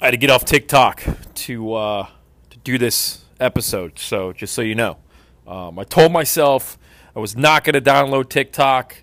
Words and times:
I 0.00 0.06
had 0.06 0.10
to 0.12 0.16
get 0.16 0.30
off 0.30 0.44
TikTok 0.44 1.02
to 1.34 1.74
uh, 1.74 2.06
to 2.50 2.58
do 2.58 2.78
this 2.78 3.24
episode. 3.40 3.98
So 3.98 4.32
just 4.32 4.54
so 4.54 4.62
you 4.62 4.76
know, 4.76 4.98
um, 5.44 5.76
I 5.76 5.82
told 5.82 6.12
myself 6.12 6.78
I 7.16 7.18
was 7.18 7.36
not 7.36 7.64
going 7.64 7.74
to 7.74 7.80
download 7.80 8.28
TikTok, 8.28 8.94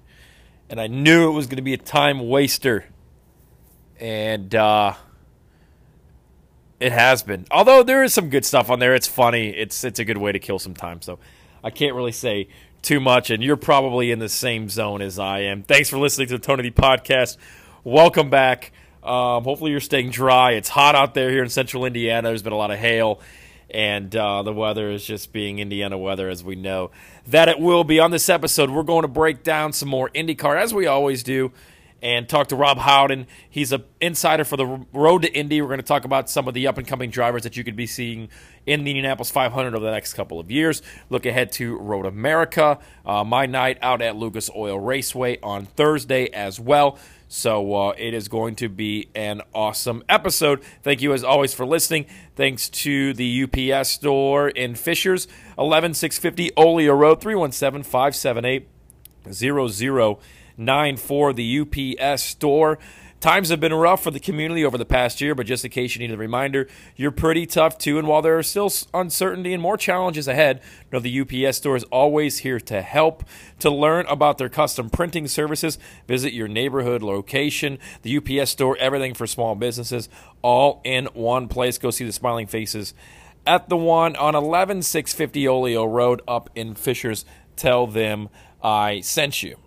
and 0.69 0.79
I 0.79 0.87
knew 0.87 1.27
it 1.29 1.33
was 1.33 1.47
going 1.47 1.57
to 1.57 1.63
be 1.63 1.73
a 1.73 1.77
time 1.77 2.19
waster, 2.19 2.85
and 3.99 4.55
uh, 4.55 4.93
it 6.79 6.93
has 6.93 7.23
been. 7.23 7.45
Although 7.51 7.83
there 7.83 8.01
is 8.01 8.13
some 8.13 8.29
good 8.29 8.45
stuff 8.45 8.69
on 8.69 8.79
there, 8.79 8.95
it's 8.95 9.07
funny. 9.07 9.49
It's 9.49 9.83
it's 9.83 9.99
a 9.99 10.05
good 10.05 10.17
way 10.17 10.31
to 10.31 10.39
kill 10.39 10.59
some 10.59 10.75
time. 10.75 11.01
So 11.01 11.19
I 11.61 11.71
can't 11.71 11.93
really 11.93 12.13
say 12.13 12.47
too 12.81 13.01
much, 13.01 13.31
and 13.31 13.43
you're 13.43 13.57
probably 13.57 14.11
in 14.11 14.19
the 14.19 14.29
same 14.29 14.69
zone 14.69 15.01
as 15.01 15.19
I 15.19 15.39
am. 15.39 15.63
Thanks 15.63 15.89
for 15.89 15.97
listening 15.97 16.29
to 16.29 16.37
the 16.37 16.43
Tony 16.43 16.63
D 16.63 16.71
podcast. 16.71 17.35
Welcome 17.83 18.29
back. 18.29 18.71
Um, 19.05 19.43
hopefully 19.43 19.71
you're 19.71 19.79
staying 19.79 20.09
dry. 20.09 20.53
It's 20.53 20.69
hot 20.69 20.95
out 20.95 21.13
there 21.13 21.29
here 21.29 21.43
in 21.43 21.49
central 21.49 21.85
Indiana. 21.85 22.29
There's 22.29 22.41
been 22.41 22.53
a 22.53 22.57
lot 22.57 22.71
of 22.71 22.79
hail, 22.79 23.21
and 23.69 24.13
uh, 24.15 24.41
the 24.41 24.51
weather 24.51 24.89
is 24.89 25.05
just 25.05 25.31
being 25.31 25.59
Indiana 25.59 25.97
weather, 25.97 26.27
as 26.27 26.43
we 26.43 26.55
know 26.55 26.89
that 27.27 27.47
it 27.47 27.59
will 27.59 27.83
be. 27.83 27.99
On 27.99 28.09
this 28.09 28.29
episode, 28.29 28.71
we're 28.71 28.83
going 28.83 29.03
to 29.03 29.07
break 29.07 29.43
down 29.43 29.73
some 29.73 29.89
more 29.89 30.09
IndyCar, 30.09 30.59
as 30.59 30.73
we 30.73 30.87
always 30.87 31.21
do, 31.21 31.51
and 32.05 32.29
talk 32.29 32.49
to 32.49 32.55
Rob 32.55 32.77
Howden. 32.77 33.25
He's 33.49 33.71
an 33.71 33.83
insider 33.99 34.43
for 34.45 34.57
the 34.57 34.85
Road 34.93 35.23
to 35.23 35.33
Indy. 35.33 35.59
We're 35.59 35.69
going 35.69 35.79
to 35.79 35.83
talk 35.83 36.05
about 36.05 36.29
some 36.29 36.47
of 36.47 36.53
the 36.53 36.67
up 36.67 36.77
and 36.77 36.87
coming 36.87 37.09
drivers 37.09 37.41
that 37.43 37.57
you 37.57 37.63
could 37.63 37.75
be 37.75 37.87
seeing 37.87 38.29
in 38.67 38.83
the 38.83 38.91
Indianapolis 38.91 39.31
500 39.31 39.73
over 39.73 39.83
the 39.83 39.91
next 39.91 40.13
couple 40.13 40.39
of 40.39 40.51
years. 40.51 40.83
Look 41.09 41.25
ahead 41.25 41.51
to 41.53 41.75
Road 41.79 42.05
America, 42.05 42.77
uh, 43.07 43.23
my 43.23 43.47
night 43.47 43.79
out 43.81 44.03
at 44.03 44.15
Lucas 44.15 44.51
Oil 44.55 44.79
Raceway 44.79 45.39
on 45.41 45.65
Thursday 45.65 46.27
as 46.27 46.59
well. 46.59 46.99
So 47.27 47.73
uh, 47.73 47.95
it 47.97 48.13
is 48.13 48.27
going 48.27 48.55
to 48.57 48.69
be 48.69 49.09
an 49.15 49.41
awesome 49.55 50.03
episode. 50.07 50.61
Thank 50.83 51.01
you 51.01 51.11
as 51.11 51.23
always 51.23 51.55
for 51.55 51.65
listening. 51.65 52.05
Thanks 52.35 52.69
to 52.69 53.15
the 53.15 53.47
UPS 53.49 53.89
store 53.89 54.49
in 54.49 54.75
Fishers, 54.75 55.27
11650 55.57 56.51
Olio 56.55 56.93
Road, 56.93 57.19
317 57.19 57.81
578 57.81 58.67
0094. 60.57 61.33
The 61.33 61.59
UPS 61.59 62.23
store. 62.23 62.79
Times 63.21 63.49
have 63.49 63.59
been 63.59 63.73
rough 63.73 64.03
for 64.03 64.11
the 64.11 64.19
community 64.19 64.63
over 64.63 64.77
the 64.77 64.85
past 64.85 65.19
year, 65.19 65.33
but 65.33 65.47
just 65.47 65.65
in 65.65 65.71
case 65.71 65.95
you 65.95 65.99
need 65.99 66.13
a 66.13 66.17
reminder, 66.17 66.67
you're 66.95 67.09
pretty 67.09 67.47
tough 67.47 67.77
too. 67.77 67.97
And 67.97 68.07
while 68.07 68.21
there 68.21 68.37
are 68.37 68.43
still 68.43 68.71
uncertainty 68.93 69.51
and 69.51 69.63
more 69.63 69.77
challenges 69.77 70.27
ahead, 70.27 70.61
know 70.91 70.99
the 70.99 71.21
UPS 71.21 71.57
store 71.57 71.75
is 71.75 71.85
always 71.85 72.39
here 72.39 72.59
to 72.59 72.83
help. 72.83 73.23
To 73.59 73.71
learn 73.71 74.05
about 74.07 74.37
their 74.37 74.49
custom 74.49 74.91
printing 74.91 75.27
services, 75.27 75.79
visit 76.07 76.33
your 76.33 76.47
neighborhood 76.47 77.01
location. 77.01 77.79
The 78.03 78.17
UPS 78.17 78.51
store, 78.51 78.77
everything 78.77 79.15
for 79.15 79.25
small 79.25 79.55
businesses, 79.55 80.07
all 80.43 80.81
in 80.83 81.05
one 81.13 81.47
place. 81.47 81.79
Go 81.79 81.89
see 81.89 82.05
the 82.05 82.11
smiling 82.11 82.45
faces 82.45 82.93
at 83.47 83.69
the 83.69 83.77
one 83.77 84.15
on 84.15 84.35
11650 84.35 85.47
Olio 85.47 85.85
Road 85.85 86.21
up 86.27 86.49
in 86.53 86.75
Fishers. 86.75 87.25
Tell 87.55 87.87
them 87.87 88.29
I 88.61 89.01
sent 89.01 89.41
you. 89.41 89.64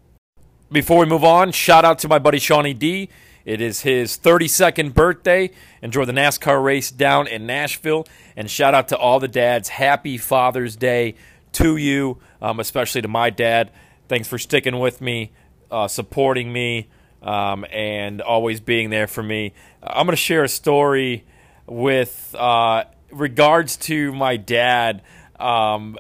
Before 0.71 0.99
we 0.99 1.07
move 1.07 1.25
on, 1.25 1.51
shout 1.53 1.87
out 1.87 1.99
to 2.01 2.09
my 2.09 2.19
buddy 2.19 2.39
Shawnee 2.39 2.75
D. 2.75 3.09
It 3.47 3.63
is 3.63 3.81
his 3.81 4.19
32nd 4.19 4.93
birthday. 4.93 5.51
Enjoy 5.81 6.05
the 6.05 6.13
NASCAR 6.13 6.63
race 6.63 6.91
down 6.91 7.27
in 7.27 7.47
Nashville. 7.47 8.07
And 8.37 8.51
shout 8.51 8.75
out 8.75 8.89
to 8.89 8.97
all 8.99 9.19
the 9.19 9.29
dads. 9.29 9.71
Happy 9.71 10.19
Father's 10.19 10.77
Day 10.77 11.15
to 11.53 11.79
you, 11.79 12.19
um, 12.43 12.61
especially 12.61 13.01
to 13.01 13.09
my 13.09 13.31
dad. 13.31 13.71
Thanks 14.09 14.29
for 14.29 14.37
sticking 14.37 14.79
with 14.79 15.01
me, 15.01 15.33
uh, 15.71 15.89
supporting 15.89 16.53
me, 16.53 16.89
um, 17.23 17.65
and 17.73 18.21
always 18.21 18.61
being 18.61 18.91
there 18.91 19.07
for 19.07 19.23
me. 19.23 19.55
I'm 19.83 20.05
going 20.05 20.13
to 20.13 20.17
share 20.17 20.45
a 20.45 20.49
story 20.49 21.25
with 21.67 22.35
uh, 22.39 22.85
regards 23.11 23.79
to 23.79 24.13
my 24.13 24.37
dad. 24.37 25.01
Um, 25.41 25.97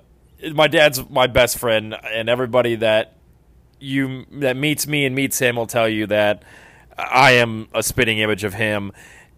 my 0.52 0.68
dad's 0.68 1.08
my 1.08 1.26
best 1.26 1.56
friend, 1.56 1.96
and 2.04 2.28
everybody 2.28 2.74
that 2.76 3.14
you 3.80 4.26
that 4.32 4.56
meets 4.56 4.86
me 4.86 5.04
and 5.06 5.14
meets 5.14 5.38
him 5.38 5.56
will 5.56 5.66
tell 5.66 5.88
you 5.88 6.06
that 6.06 6.42
I 6.98 7.32
am 7.32 7.68
a 7.72 7.82
spitting 7.82 8.18
image 8.18 8.44
of 8.44 8.54
him. 8.54 8.92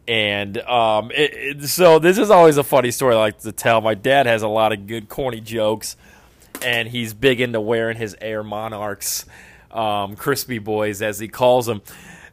And 0.09 0.59
um, 0.59 1.11
it, 1.13 1.33
it, 1.35 1.69
so 1.69 1.99
this 1.99 2.19
is 2.19 2.31
always 2.31 2.57
a 2.57 2.65
funny 2.65 2.91
story 2.91 3.15
I 3.15 3.19
like 3.19 3.39
to 3.41 3.53
tell. 3.53 3.81
My 3.81 3.95
dad 3.95 4.27
has 4.27 4.43
a 4.43 4.49
lot 4.49 4.73
of 4.73 4.87
good 4.87 5.09
corny 5.09 5.41
jokes, 5.41 5.97
and 6.63 6.89
he's 6.89 7.15
big 7.15 7.41
into 7.41 7.61
wearing 7.61 7.97
his 7.97 8.17
Air 8.21 8.43
Monarchs, 8.43 9.27
um, 9.71 10.17
crispy 10.17 10.59
boys 10.59 11.01
as 11.03 11.19
he 11.19 11.29
calls 11.29 11.67
them. 11.67 11.83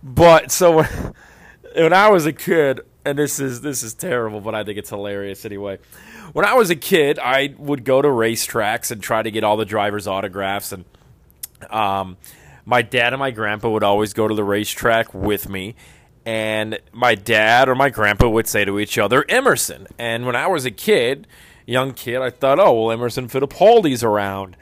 But 0.01 0.51
so 0.51 0.77
when, 0.77 0.87
when 1.75 1.93
I 1.93 2.09
was 2.09 2.25
a 2.25 2.33
kid, 2.33 2.81
and 3.05 3.17
this 3.17 3.39
is 3.39 3.61
this 3.61 3.83
is 3.83 3.93
terrible, 3.93 4.41
but 4.41 4.55
I 4.55 4.63
think 4.63 4.77
it's 4.77 4.89
hilarious 4.89 5.45
anyway. 5.45 5.77
When 6.33 6.45
I 6.45 6.55
was 6.55 6.69
a 6.69 6.75
kid, 6.75 7.19
I 7.19 7.53
would 7.57 7.83
go 7.83 8.01
to 8.01 8.07
racetracks 8.07 8.91
and 8.91 9.01
try 9.01 9.21
to 9.21 9.31
get 9.31 9.43
all 9.43 9.55
the 9.55 9.65
drivers' 9.65 10.07
autographs 10.07 10.71
and 10.71 10.83
um, 11.69 12.17
my 12.65 12.81
dad 12.81 13.13
and 13.13 13.19
my 13.19 13.31
grandpa 13.31 13.69
would 13.69 13.83
always 13.83 14.13
go 14.13 14.27
to 14.27 14.35
the 14.35 14.43
racetrack 14.43 15.13
with 15.13 15.49
me. 15.49 15.75
And 16.25 16.79
my 16.91 17.15
dad 17.15 17.69
or 17.69 17.75
my 17.75 17.89
grandpa 17.89 18.27
would 18.27 18.47
say 18.47 18.65
to 18.65 18.79
each 18.79 18.97
other, 18.97 19.23
Emerson. 19.29 19.87
And 19.97 20.25
when 20.25 20.35
I 20.35 20.47
was 20.47 20.65
a 20.65 20.71
kid, 20.71 21.25
young 21.65 21.93
kid, 21.93 22.21
I 22.21 22.29
thought, 22.29 22.59
oh, 22.59 22.73
well, 22.73 22.91
Emerson 22.91 23.29
Fittipaldi's 23.29 24.03
around. 24.03 24.57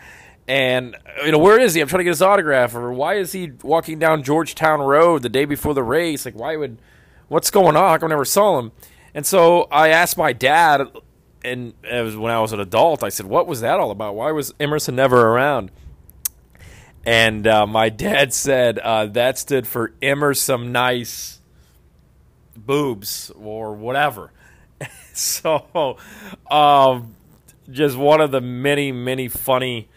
And, 0.47 0.95
you 1.23 1.31
know, 1.31 1.39
where 1.39 1.59
is 1.59 1.73
he? 1.73 1.81
I'm 1.81 1.87
trying 1.87 2.01
to 2.01 2.03
get 2.03 2.11
his 2.11 2.21
autograph. 2.21 2.75
Or 2.75 2.93
why 2.93 3.15
is 3.15 3.31
he 3.31 3.53
walking 3.63 3.97
down 3.97 4.21
Georgetown 4.21 4.79
Road 4.79 5.23
the 5.23 5.29
day 5.29 5.45
before 5.45 5.73
the 5.73 5.81
race? 5.81 6.25
Like, 6.25 6.35
why 6.35 6.55
would, 6.55 6.77
what's 7.29 7.49
going 7.49 7.75
on? 7.75 8.03
I 8.03 8.07
never 8.07 8.25
saw 8.25 8.59
him? 8.59 8.71
And 9.15 9.25
so 9.25 9.63
I 9.71 9.89
asked 9.89 10.17
my 10.17 10.33
dad, 10.33 10.87
and 11.43 11.73
it 11.83 12.03
was 12.03 12.15
when 12.15 12.31
I 12.31 12.41
was 12.41 12.53
an 12.53 12.59
adult, 12.59 13.03
I 13.03 13.09
said, 13.09 13.25
what 13.25 13.47
was 13.47 13.61
that 13.61 13.79
all 13.79 13.89
about? 13.89 14.13
Why 14.13 14.31
was 14.31 14.53
Emerson 14.59 14.95
never 14.95 15.29
around? 15.29 15.71
And 17.05 17.45
uh, 17.45 17.67
my 17.67 17.89
dad 17.89 18.33
said 18.33 18.79
uh, 18.79 19.05
that 19.07 19.37
stood 19.37 19.67
for 19.67 19.93
Immer 20.01 20.33
some 20.33 20.71
Nice 20.71 21.39
Boobs 22.57 23.31
or 23.31 23.73
whatever. 23.73 24.31
so, 25.13 25.97
um, 26.49 27.15
just 27.69 27.95
one 27.97 28.21
of 28.21 28.31
the 28.31 28.41
many, 28.41 28.91
many 28.91 29.27
funny 29.27 29.87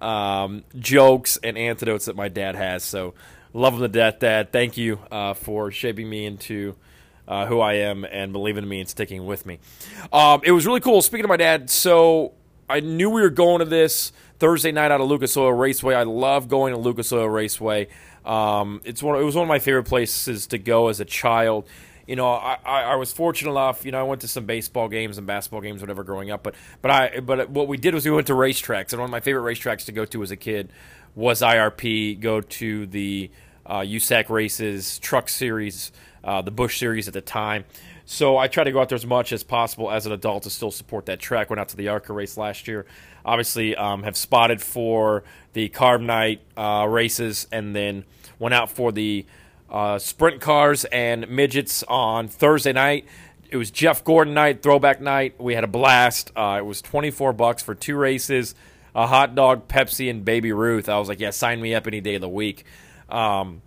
um, 0.00 0.64
jokes 0.78 1.38
and 1.42 1.56
antidotes 1.56 2.06
that 2.06 2.16
my 2.16 2.28
dad 2.28 2.56
has. 2.56 2.82
So, 2.82 3.14
love 3.52 3.74
him 3.74 3.80
to 3.80 3.88
death, 3.88 4.18
Dad. 4.18 4.52
Thank 4.52 4.76
you 4.76 4.98
uh, 5.10 5.34
for 5.34 5.70
shaping 5.70 6.08
me 6.10 6.26
into 6.26 6.74
uh, 7.28 7.46
who 7.46 7.60
I 7.60 7.74
am 7.74 8.04
and 8.04 8.32
believing 8.32 8.64
in 8.64 8.68
me 8.68 8.80
and 8.80 8.88
sticking 8.88 9.26
with 9.26 9.46
me. 9.46 9.58
Um, 10.12 10.40
it 10.44 10.52
was 10.52 10.66
really 10.66 10.80
cool. 10.80 11.02
Speaking 11.02 11.24
to 11.24 11.28
my 11.28 11.36
dad, 11.36 11.70
so 11.70 12.32
I 12.68 12.80
knew 12.80 13.10
we 13.10 13.20
were 13.20 13.30
going 13.30 13.60
to 13.60 13.64
this 13.64 14.12
Thursday 14.38 14.72
night 14.72 14.90
out 14.90 15.00
of 15.00 15.08
Lucas 15.08 15.36
Oil 15.36 15.52
Raceway. 15.52 15.94
I 15.94 16.02
love 16.02 16.48
going 16.48 16.72
to 16.72 16.78
Lucas 16.78 17.12
Oil 17.12 17.28
Raceway. 17.28 17.88
Um, 18.24 18.80
it's 18.84 19.02
one. 19.02 19.20
It 19.20 19.24
was 19.24 19.36
one 19.36 19.44
of 19.44 19.48
my 19.48 19.60
favorite 19.60 19.84
places 19.84 20.48
to 20.48 20.58
go 20.58 20.88
as 20.88 20.98
a 20.98 21.04
child. 21.04 21.66
You 22.06 22.16
know, 22.16 22.28
I, 22.28 22.58
I, 22.64 22.82
I, 22.82 22.96
was 22.96 23.12
fortunate 23.12 23.50
enough. 23.50 23.84
You 23.84 23.92
know, 23.92 24.00
I 24.00 24.04
went 24.04 24.20
to 24.20 24.28
some 24.28 24.46
baseball 24.46 24.88
games 24.88 25.18
and 25.18 25.26
basketball 25.26 25.60
games, 25.60 25.80
whatever, 25.80 26.04
growing 26.04 26.30
up. 26.30 26.42
But 26.42 26.54
but 26.82 26.90
I 26.90 27.20
but 27.20 27.50
what 27.50 27.68
we 27.68 27.76
did 27.76 27.94
was 27.94 28.04
we 28.04 28.10
went 28.10 28.26
to 28.28 28.32
racetracks, 28.32 28.92
and 28.92 29.00
one 29.00 29.08
of 29.08 29.12
my 29.12 29.20
favorite 29.20 29.54
racetracks 29.54 29.84
to 29.86 29.92
go 29.92 30.04
to 30.06 30.22
as 30.22 30.30
a 30.30 30.36
kid 30.36 30.70
was 31.14 31.40
IRP. 31.40 32.20
Go 32.20 32.40
to 32.40 32.86
the 32.86 33.30
uh, 33.64 33.80
USAC 33.80 34.28
races, 34.28 34.98
Truck 34.98 35.28
Series, 35.28 35.92
uh, 36.24 36.42
the 36.42 36.50
Bush 36.50 36.78
Series 36.78 37.08
at 37.08 37.14
the 37.14 37.20
time. 37.20 37.64
So 38.06 38.38
I 38.38 38.46
try 38.46 38.64
to 38.64 38.72
go 38.72 38.80
out 38.80 38.88
there 38.88 38.96
as 38.96 39.04
much 39.04 39.32
as 39.32 39.42
possible 39.42 39.90
as 39.90 40.06
an 40.06 40.12
adult 40.12 40.44
to 40.44 40.50
still 40.50 40.70
support 40.70 41.06
that 41.06 41.18
track. 41.18 41.50
Went 41.50 41.60
out 41.60 41.68
to 41.70 41.76
the 41.76 41.88
ARCA 41.88 42.12
race 42.12 42.36
last 42.36 42.68
year 42.68 42.86
obviously 43.26 43.76
um, 43.76 44.04
have 44.04 44.16
spotted 44.16 44.62
for 44.62 45.24
the 45.52 45.68
Carb 45.68 46.00
Night 46.00 46.40
uh, 46.56 46.86
races 46.88 47.46
and 47.50 47.74
then 47.74 48.04
went 48.38 48.54
out 48.54 48.70
for 48.70 48.92
the 48.92 49.26
uh, 49.68 49.98
sprint 49.98 50.40
cars 50.40 50.84
and 50.86 51.28
midgets 51.28 51.82
on 51.88 52.28
Thursday 52.28 52.72
night. 52.72 53.04
It 53.50 53.56
was 53.56 53.70
Jeff 53.70 54.04
Gordon 54.04 54.32
night, 54.32 54.62
throwback 54.62 55.00
night. 55.00 55.34
We 55.40 55.54
had 55.54 55.64
a 55.64 55.68
blast. 55.68 56.30
Uh, 56.36 56.56
it 56.58 56.64
was 56.64 56.80
24 56.80 57.32
bucks 57.32 57.62
for 57.62 57.74
two 57.74 57.96
races, 57.96 58.54
a 58.94 59.06
hot 59.06 59.34
dog, 59.34 59.68
Pepsi, 59.68 60.08
and 60.08 60.24
Baby 60.24 60.52
Ruth. 60.52 60.88
I 60.88 60.98
was 60.98 61.08
like, 61.08 61.20
yeah, 61.20 61.30
sign 61.30 61.60
me 61.60 61.74
up 61.74 61.86
any 61.86 62.00
day 62.00 62.14
of 62.14 62.20
the 62.20 62.28
week. 62.28 62.64
Um, 63.08 63.62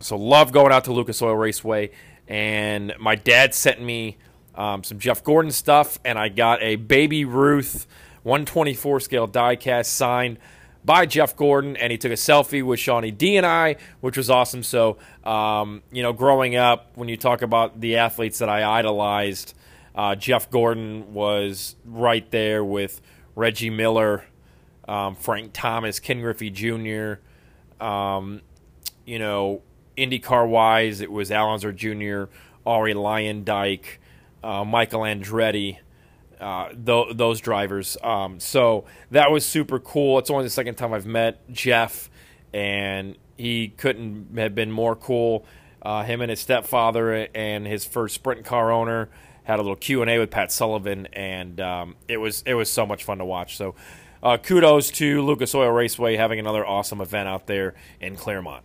so 0.00 0.16
love 0.16 0.52
going 0.52 0.72
out 0.72 0.84
to 0.84 0.92
Lucas 0.92 1.22
Oil 1.22 1.34
Raceway. 1.34 1.90
And 2.28 2.94
my 2.98 3.14
dad 3.14 3.54
sent 3.54 3.80
me 3.80 4.18
um, 4.54 4.82
some 4.82 4.98
Jeff 4.98 5.22
Gordon 5.22 5.52
stuff, 5.52 5.98
and 6.04 6.18
I 6.18 6.28
got 6.28 6.62
a 6.62 6.76
Baby 6.76 7.24
Ruth 7.24 7.86
124 8.22 9.00
scale 9.00 9.28
diecast 9.28 9.86
signed 9.86 10.38
by 10.84 11.04
Jeff 11.04 11.36
Gordon, 11.36 11.76
and 11.76 11.90
he 11.90 11.98
took 11.98 12.12
a 12.12 12.16
selfie 12.16 12.62
with 12.62 12.78
Shawnee 12.78 13.10
D 13.10 13.36
and 13.36 13.44
I, 13.44 13.76
which 14.00 14.16
was 14.16 14.30
awesome. 14.30 14.62
So, 14.62 14.98
um, 15.24 15.82
you 15.90 16.02
know, 16.02 16.12
growing 16.12 16.56
up, 16.56 16.92
when 16.94 17.08
you 17.08 17.16
talk 17.16 17.42
about 17.42 17.80
the 17.80 17.96
athletes 17.96 18.38
that 18.38 18.48
I 18.48 18.78
idolized, 18.78 19.54
uh, 19.96 20.14
Jeff 20.14 20.48
Gordon 20.48 21.12
was 21.12 21.74
right 21.84 22.30
there 22.30 22.64
with 22.64 23.00
Reggie 23.34 23.70
Miller, 23.70 24.24
um, 24.86 25.16
Frank 25.16 25.50
Thomas, 25.52 25.98
Ken 25.98 26.20
Griffey 26.20 26.50
Jr. 26.50 27.14
Um, 27.84 28.42
you 29.04 29.18
know, 29.18 29.62
IndyCar 29.96 30.48
wise, 30.48 31.00
it 31.00 31.10
was 31.10 31.30
Al 31.30 31.50
Unser 31.50 31.72
Jr., 31.72 32.30
Arie 32.66 32.94
Luyendyk, 32.94 33.84
uh, 34.42 34.64
Michael 34.64 35.00
Andretti, 35.00 35.78
uh, 36.40 36.68
th- 36.70 37.16
those 37.16 37.40
drivers. 37.40 37.96
Um, 38.02 38.40
so 38.40 38.84
that 39.10 39.30
was 39.30 39.44
super 39.46 39.78
cool. 39.78 40.18
It's 40.18 40.30
only 40.30 40.44
the 40.44 40.50
second 40.50 40.74
time 40.74 40.92
I've 40.92 41.06
met 41.06 41.50
Jeff, 41.52 42.10
and 42.52 43.16
he 43.36 43.68
couldn't 43.68 44.36
have 44.36 44.54
been 44.54 44.70
more 44.70 44.96
cool. 44.96 45.46
Uh, 45.82 46.02
him 46.02 46.20
and 46.20 46.30
his 46.30 46.40
stepfather 46.40 47.28
and 47.34 47.66
his 47.66 47.84
first 47.84 48.14
sprint 48.14 48.44
car 48.44 48.72
owner 48.72 49.08
had 49.44 49.60
a 49.60 49.62
little 49.62 49.76
Q 49.76 50.02
and 50.02 50.10
A 50.10 50.18
with 50.18 50.30
Pat 50.30 50.50
Sullivan, 50.50 51.06
and 51.12 51.60
um, 51.60 51.96
it 52.08 52.16
was 52.16 52.42
it 52.44 52.54
was 52.54 52.68
so 52.68 52.84
much 52.84 53.04
fun 53.04 53.18
to 53.18 53.24
watch. 53.24 53.56
So, 53.56 53.76
uh, 54.22 54.36
kudos 54.38 54.90
to 54.92 55.22
Lucas 55.22 55.54
Oil 55.54 55.70
Raceway 55.70 56.16
having 56.16 56.40
another 56.40 56.66
awesome 56.66 57.00
event 57.00 57.28
out 57.28 57.46
there 57.46 57.74
in 58.00 58.16
Clermont. 58.16 58.64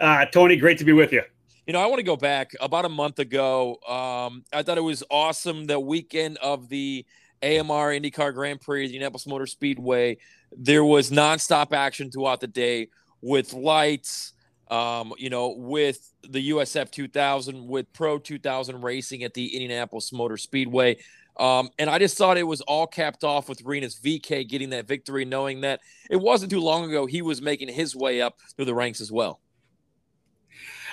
Uh, 0.00 0.26
Tony, 0.26 0.56
great 0.56 0.78
to 0.78 0.84
be 0.84 0.92
with 0.92 1.12
you. 1.12 1.22
You 1.66 1.72
know, 1.72 1.80
I 1.80 1.86
want 1.86 1.98
to 1.98 2.04
go 2.04 2.16
back 2.16 2.52
about 2.60 2.84
a 2.84 2.88
month 2.88 3.18
ago. 3.18 3.78
Um, 3.88 4.44
I 4.52 4.62
thought 4.62 4.78
it 4.78 4.82
was 4.82 5.02
awesome 5.10 5.66
the 5.66 5.80
weekend 5.80 6.38
of 6.38 6.68
the 6.68 7.04
GMR 7.42 8.00
IndyCar 8.00 8.34
Grand 8.34 8.60
Prix, 8.60 8.84
at 8.84 8.88
the 8.88 8.94
Indianapolis 8.94 9.26
Motor 9.26 9.46
Speedway. 9.46 10.18
There 10.56 10.84
was 10.84 11.10
nonstop 11.10 11.72
action 11.72 12.10
throughout 12.10 12.40
the 12.40 12.46
day 12.46 12.88
with 13.20 13.52
lights, 13.52 14.32
um, 14.70 15.12
you 15.18 15.30
know, 15.30 15.54
with 15.56 16.12
the 16.22 16.50
USF 16.50 16.90
2000, 16.90 17.66
with 17.66 17.92
Pro 17.92 18.18
2000 18.18 18.82
racing 18.82 19.24
at 19.24 19.34
the 19.34 19.54
Indianapolis 19.54 20.12
Motor 20.12 20.36
Speedway. 20.36 20.98
Um, 21.38 21.68
and 21.78 21.90
I 21.90 21.98
just 21.98 22.16
thought 22.16 22.38
it 22.38 22.44
was 22.44 22.62
all 22.62 22.86
capped 22.86 23.22
off 23.22 23.48
with 23.48 23.62
Rinus 23.62 24.00
VeeKay 24.00 24.48
getting 24.48 24.70
that 24.70 24.86
victory, 24.86 25.24
knowing 25.24 25.62
that 25.62 25.80
it 26.08 26.16
wasn't 26.16 26.50
too 26.50 26.60
long 26.60 26.88
ago 26.88 27.06
he 27.06 27.22
was 27.22 27.42
making 27.42 27.68
his 27.68 27.94
way 27.94 28.22
up 28.22 28.38
through 28.56 28.64
the 28.64 28.74
ranks 28.74 29.00
as 29.00 29.12
well. 29.12 29.40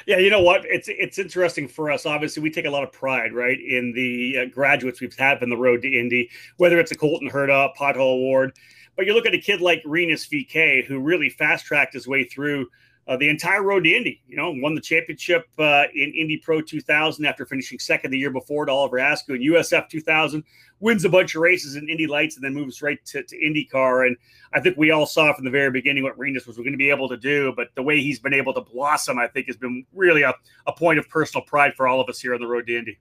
Yeah, 0.05 0.17
you 0.17 0.29
know 0.29 0.41
what? 0.41 0.65
It's 0.65 0.87
it's 0.89 1.17
interesting 1.17 1.67
for 1.67 1.91
us. 1.91 2.05
Obviously, 2.05 2.43
we 2.43 2.49
take 2.49 2.65
a 2.65 2.69
lot 2.69 2.83
of 2.83 2.91
pride, 2.91 3.33
right, 3.33 3.59
in 3.59 3.93
the 3.93 4.37
uh, 4.39 4.45
graduates 4.45 5.01
we've 5.01 5.15
had 5.15 5.41
on 5.41 5.49
the 5.49 5.57
road 5.57 5.81
to 5.83 5.87
Indy, 5.89 6.29
whether 6.57 6.79
it's 6.79 6.91
a 6.91 6.95
Colton 6.95 7.29
Herta 7.29 7.69
Pato 7.75 7.97
O'Ward, 7.97 8.53
but 8.95 9.05
you 9.05 9.13
look 9.13 9.25
at 9.25 9.33
a 9.33 9.39
kid 9.39 9.61
like 9.61 9.81
Rinus 9.85 10.27
VeeKay 10.27 10.85
who 10.85 10.99
really 10.99 11.29
fast 11.29 11.65
tracked 11.65 11.93
his 11.93 12.07
way 12.07 12.23
through 12.23 12.67
uh, 13.07 13.17
the 13.17 13.29
entire 13.29 13.63
road 13.63 13.83
to 13.83 13.93
Indy. 13.93 14.21
You 14.27 14.37
know, 14.37 14.51
won 14.55 14.75
the 14.75 14.81
championship 14.81 15.47
uh, 15.59 15.83
in 15.93 16.13
Indy 16.13 16.37
Pro 16.37 16.61
2000 16.61 17.25
after 17.25 17.45
finishing 17.45 17.79
second 17.79 18.11
the 18.11 18.17
year 18.17 18.31
before 18.31 18.65
to 18.65 18.71
Oliver 18.71 18.97
Askew 18.97 19.35
in 19.35 19.41
USF 19.41 19.89
2000. 19.89 20.43
Wins 20.79 21.05
a 21.05 21.09
bunch 21.09 21.35
of 21.35 21.41
races 21.41 21.75
in 21.75 21.87
Indy 21.87 22.07
Lights 22.07 22.35
and 22.35 22.43
then 22.43 22.53
moves 22.53 22.81
right 22.81 23.03
to, 23.05 23.23
to 23.23 23.37
IndyCar. 23.37 24.07
And 24.07 24.17
I 24.53 24.59
think 24.59 24.77
we 24.77 24.91
all 24.91 25.05
saw 25.05 25.33
from 25.33 25.45
the 25.45 25.51
very 25.51 25.71
beginning 25.71 26.03
what 26.03 26.17
Rinus 26.17 26.45
was 26.45 26.57
going 26.57 26.71
to 26.71 26.77
be 26.77 26.89
able 26.89 27.07
to 27.09 27.17
do. 27.17 27.53
But 27.55 27.69
the 27.75 27.83
way 27.83 28.01
he's 28.01 28.19
been 28.19 28.33
able 28.33 28.53
to 28.53 28.61
blossom, 28.61 29.17
I 29.17 29.27
think, 29.27 29.47
has 29.47 29.55
been 29.55 29.85
really 29.93 30.23
a, 30.23 30.33
a 30.67 30.73
point 30.73 30.99
of 30.99 31.07
personal 31.07 31.45
pride 31.45 31.73
for 31.75 31.87
all 31.87 32.01
of 32.01 32.09
us 32.09 32.19
here 32.19 32.33
on 32.33 32.41
the 32.41 32.47
road 32.47 32.67
to 32.67 32.77
Indy. 32.77 32.99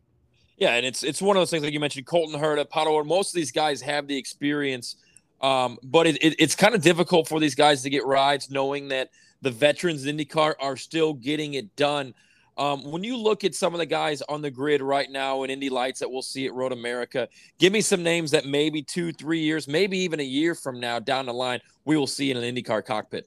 Yeah, 0.58 0.74
and 0.74 0.86
it's 0.86 1.02
it's 1.02 1.20
one 1.20 1.36
of 1.36 1.40
those 1.40 1.50
things 1.50 1.64
like 1.64 1.72
you 1.72 1.80
mentioned, 1.80 2.06
Colton 2.06 2.38
Herta, 2.38 2.68
Pato. 2.68 3.04
Most 3.04 3.30
of 3.30 3.34
these 3.34 3.50
guys 3.50 3.80
have 3.80 4.06
the 4.06 4.16
experience, 4.16 4.94
um, 5.40 5.76
but 5.82 6.06
it, 6.06 6.22
it, 6.22 6.36
it's 6.38 6.54
kind 6.54 6.74
of 6.76 6.82
difficult 6.82 7.26
for 7.26 7.40
these 7.40 7.56
guys 7.56 7.82
to 7.82 7.90
get 7.90 8.04
rides, 8.04 8.50
knowing 8.50 8.88
that– 8.88 9.10
the 9.42 9.50
veterans 9.50 10.06
in 10.06 10.16
IndyCar 10.16 10.54
are 10.60 10.76
still 10.76 11.12
getting 11.12 11.54
it 11.54 11.74
done. 11.76 12.14
Um, 12.56 12.90
when 12.90 13.02
you 13.02 13.16
look 13.16 13.44
at 13.44 13.54
some 13.54 13.74
of 13.74 13.78
the 13.78 13.86
guys 13.86 14.22
on 14.22 14.42
the 14.42 14.50
grid 14.50 14.82
right 14.82 15.10
now 15.10 15.42
in 15.42 15.50
Indy 15.50 15.70
Lights 15.70 16.00
that 16.00 16.10
we'll 16.10 16.22
see 16.22 16.46
at 16.46 16.52
Road 16.52 16.72
America, 16.72 17.28
give 17.58 17.72
me 17.72 17.80
some 17.80 18.02
names 18.02 18.30
that 18.30 18.44
maybe 18.44 18.82
two, 18.82 19.12
three 19.12 19.40
years, 19.40 19.66
maybe 19.66 19.98
even 19.98 20.20
a 20.20 20.24
year 20.24 20.54
from 20.54 20.78
now 20.78 20.98
down 20.98 21.26
the 21.26 21.34
line, 21.34 21.60
we 21.84 21.96
will 21.96 22.06
see 22.06 22.30
in 22.30 22.36
an 22.36 22.54
IndyCar 22.54 22.84
cockpit. 22.84 23.26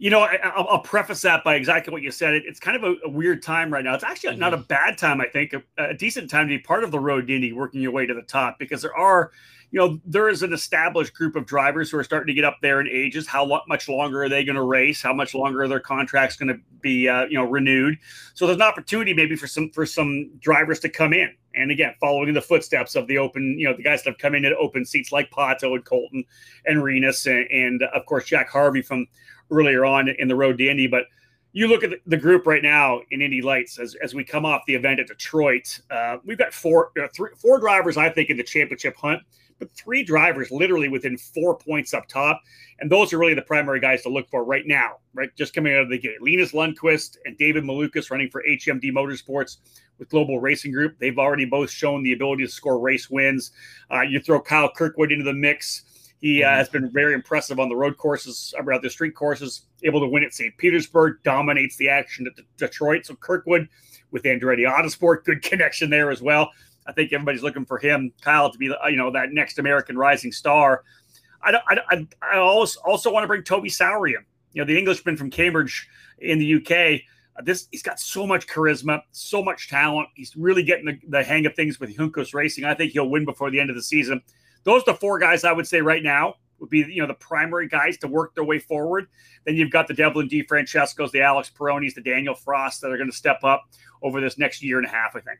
You 0.00 0.10
know, 0.10 0.20
I, 0.20 0.38
will 0.56 0.78
preface 0.78 1.22
that 1.22 1.42
by 1.42 1.56
exactly 1.56 1.92
what 1.92 2.02
you 2.02 2.12
said. 2.12 2.34
It, 2.34 2.44
it's 2.46 2.60
kind 2.60 2.76
of 2.76 2.84
a, 2.84 2.94
a, 3.06 3.10
weird 3.10 3.42
time 3.42 3.72
right 3.72 3.82
now. 3.82 3.94
It's 3.94 4.04
actually 4.04 4.34
mm-hmm. 4.34 4.40
not 4.40 4.54
a 4.54 4.58
bad 4.58 4.96
time, 4.96 5.20
I 5.20 5.26
think, 5.26 5.54
a, 5.54 5.62
a, 5.76 5.94
decent 5.94 6.30
time 6.30 6.46
to 6.46 6.56
be 6.56 6.60
part 6.60 6.84
of 6.84 6.92
the 6.92 7.00
road 7.00 7.28
Indy, 7.28 7.52
working 7.52 7.80
your 7.80 7.90
way 7.90 8.06
to 8.06 8.14
the 8.14 8.22
top 8.22 8.60
because 8.60 8.80
there 8.80 8.96
are 8.96 9.32
you 9.70 9.78
know, 9.78 10.00
there 10.06 10.28
is 10.28 10.42
an 10.42 10.52
established 10.52 11.12
group 11.12 11.36
of 11.36 11.44
drivers 11.44 11.90
who 11.90 11.98
are 11.98 12.04
starting 12.04 12.28
to 12.28 12.34
get 12.34 12.44
up 12.44 12.56
there 12.62 12.80
in 12.80 12.88
ages. 12.88 13.26
How 13.26 13.44
lo- 13.44 13.60
much 13.68 13.88
longer 13.88 14.22
are 14.22 14.28
they 14.28 14.44
going 14.44 14.56
to 14.56 14.62
race? 14.62 15.02
How 15.02 15.12
much 15.12 15.34
longer 15.34 15.62
are 15.62 15.68
their 15.68 15.80
contracts 15.80 16.36
going 16.36 16.48
to 16.48 16.58
be, 16.80 17.08
uh, 17.08 17.24
you 17.26 17.34
know, 17.34 17.44
renewed? 17.44 17.98
So 18.32 18.46
there's 18.46 18.56
an 18.56 18.62
opportunity 18.62 19.12
maybe 19.12 19.36
for 19.36 19.46
some 19.46 19.70
for 19.70 19.84
some 19.84 20.30
drivers 20.40 20.80
to 20.80 20.88
come 20.88 21.12
in. 21.12 21.34
And 21.54 21.70
again, 21.70 21.94
following 22.00 22.28
in 22.28 22.34
the 22.34 22.40
footsteps 22.40 22.94
of 22.94 23.06
the 23.08 23.18
open, 23.18 23.58
you 23.58 23.68
know, 23.68 23.76
the 23.76 23.82
guys 23.82 24.02
that 24.04 24.10
have 24.10 24.18
come 24.18 24.34
in 24.34 24.44
at 24.44 24.52
open 24.54 24.84
seats 24.86 25.12
like 25.12 25.30
Pato 25.30 25.74
and 25.74 25.84
Colton 25.84 26.24
and 26.64 26.82
Rinus 26.82 27.26
and, 27.26 27.46
and 27.50 27.82
of 27.82 28.06
course 28.06 28.24
Jack 28.24 28.48
Harvey 28.48 28.80
from 28.80 29.06
earlier 29.50 29.84
on 29.84 30.08
in 30.08 30.28
the 30.28 30.36
road 30.36 30.56
to 30.58 30.68
Indy. 30.68 30.86
But 30.86 31.04
you 31.58 31.66
look 31.66 31.82
at 31.82 31.90
the 32.06 32.16
group 32.16 32.46
right 32.46 32.62
now 32.62 33.00
in 33.10 33.20
Indy 33.20 33.42
Lights 33.42 33.80
as, 33.80 33.96
as 33.96 34.14
we 34.14 34.22
come 34.22 34.44
off 34.44 34.62
the 34.66 34.74
event 34.74 35.00
at 35.00 35.08
Detroit. 35.08 35.80
Uh, 35.90 36.18
we've 36.24 36.38
got 36.38 36.54
four, 36.54 36.92
uh, 37.02 37.08
three, 37.14 37.30
four 37.36 37.58
drivers, 37.58 37.96
I 37.96 38.10
think, 38.10 38.30
in 38.30 38.36
the 38.36 38.44
championship 38.44 38.96
hunt 38.96 39.22
but 39.58 39.72
three 39.74 40.02
drivers 40.02 40.50
literally 40.50 40.88
within 40.88 41.16
four 41.16 41.56
points 41.56 41.94
up 41.94 42.06
top. 42.08 42.42
And 42.80 42.90
those 42.90 43.12
are 43.12 43.18
really 43.18 43.34
the 43.34 43.42
primary 43.42 43.80
guys 43.80 44.02
to 44.02 44.08
look 44.08 44.28
for 44.30 44.44
right 44.44 44.66
now, 44.66 44.98
right? 45.14 45.34
Just 45.36 45.54
coming 45.54 45.74
out 45.74 45.82
of 45.82 45.90
the 45.90 45.98
gate. 45.98 46.22
Linus 46.22 46.52
Lundqvist 46.52 47.16
and 47.24 47.36
David 47.36 47.64
Malukas 47.64 48.10
running 48.10 48.30
for 48.30 48.42
HMD 48.48 48.84
Motorsports 48.92 49.56
with 49.98 50.08
Global 50.10 50.38
Racing 50.38 50.72
Group. 50.72 50.96
They've 50.98 51.18
already 51.18 51.44
both 51.44 51.70
shown 51.70 52.02
the 52.02 52.12
ability 52.12 52.44
to 52.44 52.50
score 52.50 52.78
race 52.78 53.10
wins. 53.10 53.50
Uh, 53.92 54.02
you 54.02 54.20
throw 54.20 54.40
Kyle 54.40 54.70
Kirkwood 54.70 55.10
into 55.10 55.24
the 55.24 55.34
mix. 55.34 55.82
He 56.20 56.42
uh, 56.42 56.48
mm-hmm. 56.48 56.58
has 56.58 56.68
been 56.68 56.90
very 56.90 57.14
impressive 57.14 57.60
on 57.60 57.68
the 57.68 57.76
road 57.76 57.96
courses, 57.96 58.52
about 58.58 58.82
the 58.82 58.90
street 58.90 59.14
courses, 59.14 59.66
able 59.84 60.00
to 60.00 60.08
win 60.08 60.24
at 60.24 60.34
St. 60.34 60.56
Petersburg, 60.56 61.18
dominates 61.22 61.76
the 61.76 61.88
action 61.88 62.26
at 62.26 62.44
Detroit. 62.56 63.06
So 63.06 63.14
Kirkwood 63.14 63.68
with 64.10 64.24
Andretti 64.24 64.66
Autosport, 64.68 65.24
good 65.24 65.42
connection 65.42 65.90
there 65.90 66.10
as 66.10 66.20
well. 66.20 66.50
I 66.86 66.92
think 66.92 67.12
everybody's 67.12 67.42
looking 67.42 67.66
for 67.66 67.78
him, 67.78 68.12
Kyle, 68.22 68.50
to 68.50 68.58
be 68.58 68.66
you 68.88 68.96
know 68.96 69.10
that 69.12 69.32
next 69.32 69.58
American 69.58 69.96
rising 69.96 70.32
star. 70.32 70.84
I 71.42 71.58
I, 71.90 72.06
I 72.22 72.38
also 72.38 72.80
also 72.84 73.12
want 73.12 73.24
to 73.24 73.28
bring 73.28 73.42
Toby 73.42 73.68
Sowery 73.68 74.14
in. 74.14 74.24
You 74.54 74.62
know, 74.62 74.66
the 74.66 74.78
Englishman 74.78 75.16
from 75.16 75.30
Cambridge 75.30 75.86
in 76.18 76.38
the 76.38 76.54
UK. 76.54 77.02
Uh, 77.36 77.42
this 77.42 77.68
he's 77.70 77.82
got 77.82 78.00
so 78.00 78.26
much 78.26 78.46
charisma, 78.46 79.02
so 79.12 79.42
much 79.42 79.68
talent. 79.68 80.08
He's 80.14 80.34
really 80.34 80.62
getting 80.62 80.86
the, 80.86 80.98
the 81.08 81.22
hang 81.22 81.44
of 81.44 81.54
things 81.54 81.78
with 81.78 81.94
Juncos 81.94 82.32
Racing. 82.32 82.64
I 82.64 82.74
think 82.74 82.92
he'll 82.92 83.10
win 83.10 83.26
before 83.26 83.50
the 83.50 83.60
end 83.60 83.68
of 83.68 83.76
the 83.76 83.82
season. 83.82 84.22
Those 84.64 84.82
are 84.82 84.92
the 84.92 84.94
four 84.94 85.18
guys 85.18 85.44
I 85.44 85.52
would 85.52 85.66
say 85.66 85.80
right 85.80 86.02
now 86.02 86.34
would 86.60 86.70
be 86.70 86.78
you 86.78 87.00
know 87.00 87.06
the 87.06 87.14
primary 87.14 87.68
guys 87.68 87.96
to 87.98 88.08
work 88.08 88.34
their 88.34 88.44
way 88.44 88.58
forward. 88.58 89.06
Then 89.44 89.56
you've 89.56 89.70
got 89.70 89.88
the 89.88 89.94
Devlin 89.94 90.28
DeFrancescos, 90.28 91.10
the 91.10 91.22
Alex 91.22 91.50
Peronis, 91.56 91.94
the 91.94 92.02
Danial 92.02 92.36
Frost 92.36 92.80
that 92.80 92.90
are 92.90 92.96
going 92.96 93.10
to 93.10 93.16
step 93.16 93.42
up 93.44 93.64
over 94.02 94.20
this 94.20 94.38
next 94.38 94.62
year 94.62 94.78
and 94.78 94.86
a 94.86 94.90
half. 94.90 95.14
I 95.14 95.20
think. 95.20 95.38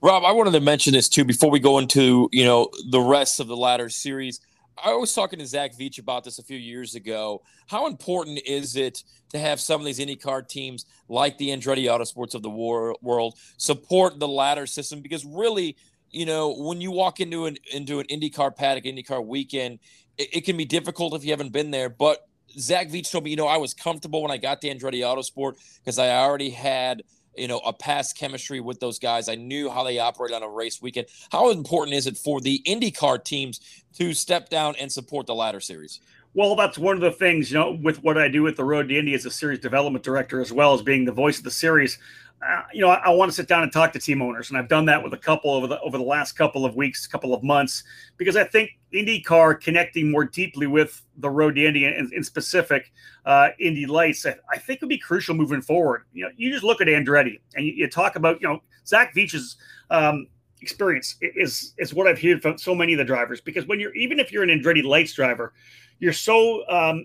Rob, 0.00 0.24
I 0.24 0.32
wanted 0.32 0.52
to 0.52 0.60
mention 0.60 0.92
this 0.92 1.08
too 1.08 1.24
before 1.24 1.50
we 1.50 1.58
go 1.58 1.78
into 1.78 2.28
you 2.32 2.44
know 2.44 2.68
the 2.90 3.00
rest 3.00 3.40
of 3.40 3.48
the 3.48 3.56
ladder 3.56 3.88
series. 3.88 4.40
I 4.84 4.94
was 4.94 5.12
talking 5.12 5.40
to 5.40 5.46
Zach 5.46 5.76
Veach 5.76 5.98
about 5.98 6.22
this 6.22 6.38
a 6.38 6.42
few 6.42 6.56
years 6.56 6.94
ago. 6.94 7.42
How 7.66 7.88
important 7.88 8.40
is 8.46 8.76
it 8.76 9.02
to 9.30 9.38
have 9.38 9.60
some 9.60 9.80
of 9.80 9.84
these 9.84 9.98
IndyCar 9.98 10.48
teams 10.48 10.86
like 11.08 11.36
the 11.36 11.48
Andretti 11.48 11.86
Autosports 11.86 12.34
of 12.34 12.42
the 12.42 12.50
war- 12.50 12.96
world 13.02 13.38
support 13.56 14.20
the 14.20 14.28
ladder 14.28 14.66
system? 14.66 15.00
Because 15.00 15.24
really, 15.24 15.76
you 16.10 16.26
know, 16.26 16.54
when 16.54 16.80
you 16.80 16.90
walk 16.90 17.20
into 17.20 17.46
an 17.46 17.56
into 17.72 18.00
an 18.00 18.06
IndyCar 18.06 18.54
paddock, 18.56 18.84
IndyCar 18.84 19.24
weekend, 19.24 19.78
it, 20.16 20.36
it 20.36 20.40
can 20.44 20.56
be 20.56 20.64
difficult 20.64 21.14
if 21.14 21.24
you 21.24 21.30
haven't 21.30 21.52
been 21.52 21.70
there. 21.70 21.88
But 21.88 22.26
Zach 22.58 22.88
Veach 22.88 23.10
told 23.10 23.24
me, 23.24 23.30
you 23.30 23.36
know, 23.36 23.46
I 23.46 23.58
was 23.58 23.74
comfortable 23.74 24.22
when 24.22 24.30
I 24.30 24.36
got 24.36 24.60
the 24.60 24.68
Andretti 24.74 25.00
Autosport 25.00 25.54
because 25.78 25.98
I 25.98 26.10
already 26.10 26.50
had– 26.50 27.02
you 27.38 27.48
know, 27.48 27.58
a 27.60 27.72
past 27.72 28.16
chemistry 28.18 28.60
with 28.60 28.80
those 28.80 28.98
guys. 28.98 29.28
I 29.28 29.36
knew 29.36 29.70
how 29.70 29.84
they 29.84 29.98
operate 29.98 30.32
on 30.32 30.42
a 30.42 30.48
race 30.48 30.82
weekend. 30.82 31.06
How 31.30 31.50
important 31.50 31.96
is 31.96 32.06
it 32.06 32.16
for 32.16 32.40
the 32.40 32.60
IndyCar 32.66 33.24
teams 33.24 33.60
to 33.94 34.12
step 34.12 34.48
down 34.48 34.74
and 34.76 34.90
support 34.90 35.26
the 35.26 35.34
ladder 35.34 35.60
series? 35.60 36.00
Well, 36.34 36.56
that's 36.56 36.76
one 36.76 36.94
of 36.94 37.00
the 37.00 37.12
things, 37.12 37.50
you 37.50 37.58
know, 37.58 37.78
with 37.82 38.02
what 38.02 38.18
I 38.18 38.28
do 38.28 38.42
with 38.42 38.56
the 38.56 38.64
Road 38.64 38.88
to 38.88 38.98
Indy 38.98 39.14
as 39.14 39.24
a 39.24 39.30
series 39.30 39.60
development 39.60 40.04
director, 40.04 40.40
as 40.40 40.52
well 40.52 40.74
as 40.74 40.82
being 40.82 41.04
the 41.04 41.12
voice 41.12 41.38
of 41.38 41.44
the 41.44 41.50
series 41.50 41.98
uh, 42.46 42.62
you 42.72 42.80
know, 42.80 42.88
I, 42.88 42.96
I, 43.06 43.08
want 43.10 43.30
to 43.30 43.34
sit 43.34 43.48
down 43.48 43.64
and 43.64 43.72
talk 43.72 43.92
to 43.92 43.98
team 43.98 44.22
owners, 44.22 44.48
and 44.48 44.58
I've 44.58 44.68
done 44.68 44.84
that 44.86 45.02
with 45.02 45.12
a 45.12 45.18
couple 45.18 45.50
over 45.50 45.66
the 45.66 45.80
over 45.80 45.98
the 45.98 46.04
last 46.04 46.32
couple 46.32 46.64
of 46.64 46.76
weeks, 46.76 47.06
couple 47.06 47.34
of 47.34 47.42
months, 47.42 47.82
because 48.16 48.36
I 48.36 48.44
think 48.44 48.78
IndyCar 48.92 49.60
connecting 49.60 50.10
more 50.10 50.24
deeply 50.24 50.68
with 50.68 51.02
the 51.16 51.28
road 51.28 51.56
to 51.56 51.66
Indy 51.66 51.84
and 51.84 52.12
in 52.12 52.22
specific 52.22 52.92
uh, 53.26 53.48
Indy 53.58 53.86
Lights, 53.86 54.24
I, 54.24 54.36
I, 54.50 54.58
think 54.58 54.80
would 54.80 54.88
be 54.88 54.98
crucial 54.98 55.34
moving 55.34 55.60
forward. 55.60 56.04
You 56.12 56.26
know, 56.26 56.30
you 56.36 56.50
just 56.52 56.62
look 56.62 56.80
at 56.80 56.86
Andretti 56.86 57.40
and 57.56 57.66
you, 57.66 57.72
you 57.72 57.90
talk 57.90 58.14
about, 58.14 58.40
you 58.40 58.48
know, 58.48 58.62
Zach 58.86 59.14
Veach's 59.14 59.56
um, 59.90 60.28
experience 60.60 61.16
is 61.20 61.74
is 61.78 61.92
what 61.92 62.06
I've 62.06 62.20
heard 62.20 62.40
from 62.40 62.56
so 62.56 62.74
many 62.74 62.92
of 62.94 62.98
the 62.98 63.04
drivers. 63.04 63.40
Because 63.40 63.66
when 63.66 63.80
you're 63.80 63.94
even 63.94 64.20
if 64.20 64.30
you're 64.30 64.44
an 64.44 64.50
Andretti 64.50 64.84
Lights 64.84 65.12
driver, 65.12 65.54
you're 65.98 66.12
so 66.12 66.68
um, 66.68 67.04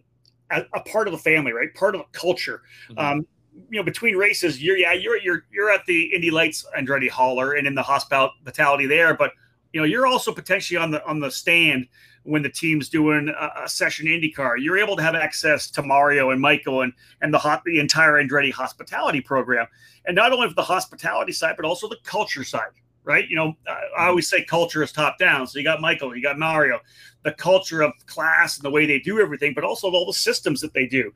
a, 0.52 0.64
a, 0.76 0.82
part 0.82 1.08
of 1.08 1.12
the 1.12 1.18
family, 1.18 1.54
right? 1.54 1.74
Part 1.74 1.96
of 1.96 2.02
the 2.02 2.18
culture. 2.18 2.62
Mm-hmm. 2.90 3.00
Um, 3.00 3.28
you 3.70 3.80
know, 3.80 3.84
between 3.84 4.16
races, 4.16 4.62
you're 4.62 4.78
yeah, 4.78 4.94
you're 4.94 5.18
you're 5.18 5.46
you're 5.52 5.72
at 5.72 5.86
the 5.86 6.14
Indy 6.14 6.32
Lights 6.32 6.66
Andretti 6.78 7.10
Hauler 7.10 7.54
and 7.54 7.68
in 7.68 7.76
the 7.76 7.84
hospitality 7.84 8.86
there, 8.86 9.16
but 9.16 9.32
you 9.74 9.82
know, 9.82 9.86
you're 9.86 10.06
also 10.08 10.32
potentially 10.32 10.78
on 10.78 10.92
the 10.92 11.06
on 11.06 11.20
the 11.20 11.32
stand 11.32 11.88
when 12.24 12.42
the 12.42 12.50
team's 12.50 12.88
doing 12.90 13.28
a, 13.30 13.64
a 13.64 13.68
session 13.70 14.08
IndyCar. 14.08 14.56
You're 14.60 14.78
able 14.78 14.96
to 14.96 15.04
have 15.04 15.16
access 15.16 15.70
to 15.72 15.82
Mario 15.84 16.32
and 16.32 16.40
Michael 16.42 16.82
and 16.82 16.94
and 17.22 17.34
the 17.34 17.40
hot 17.40 17.64
the 17.66 17.80
entire 17.80 18.14
Andretti 18.14 18.52
hospitality 18.52 19.22
program, 19.22 19.68
and 20.06 20.16
not 20.16 20.32
only 20.32 20.48
for 20.48 20.56
the 20.56 20.64
hospitality 20.64 21.32
side, 21.32 21.56
but 21.56 21.66
also 21.66 21.90
the 21.90 21.98
culture 22.04 22.44
side. 22.44 22.72
right? 23.04 23.28
You 23.30 23.36
know, 23.36 23.54
I 23.98 24.08
always 24.08 24.30
say 24.30 24.44
culture 24.44 24.84
is 24.84 24.92
top 24.92 25.18
down. 25.18 25.48
So 25.48 25.60
you 25.60 25.64
got 25.66 25.82
Michael, 25.82 26.16
you 26.16 26.22
got 26.22 26.40
Mario, 26.40 26.80
the 27.24 27.34
culture 27.34 27.82
of 27.82 27.92
class 28.06 28.58
and 28.58 28.64
the 28.64 28.70
way 28.70 28.86
they 28.86 29.00
do 29.00 29.20
everything, 29.20 29.54
but 29.54 29.64
also 29.64 29.92
all 29.92 30.06
the 30.06 30.14
systems 30.14 30.62
that 30.62 30.74
they 30.74 30.88
do. 30.88 31.12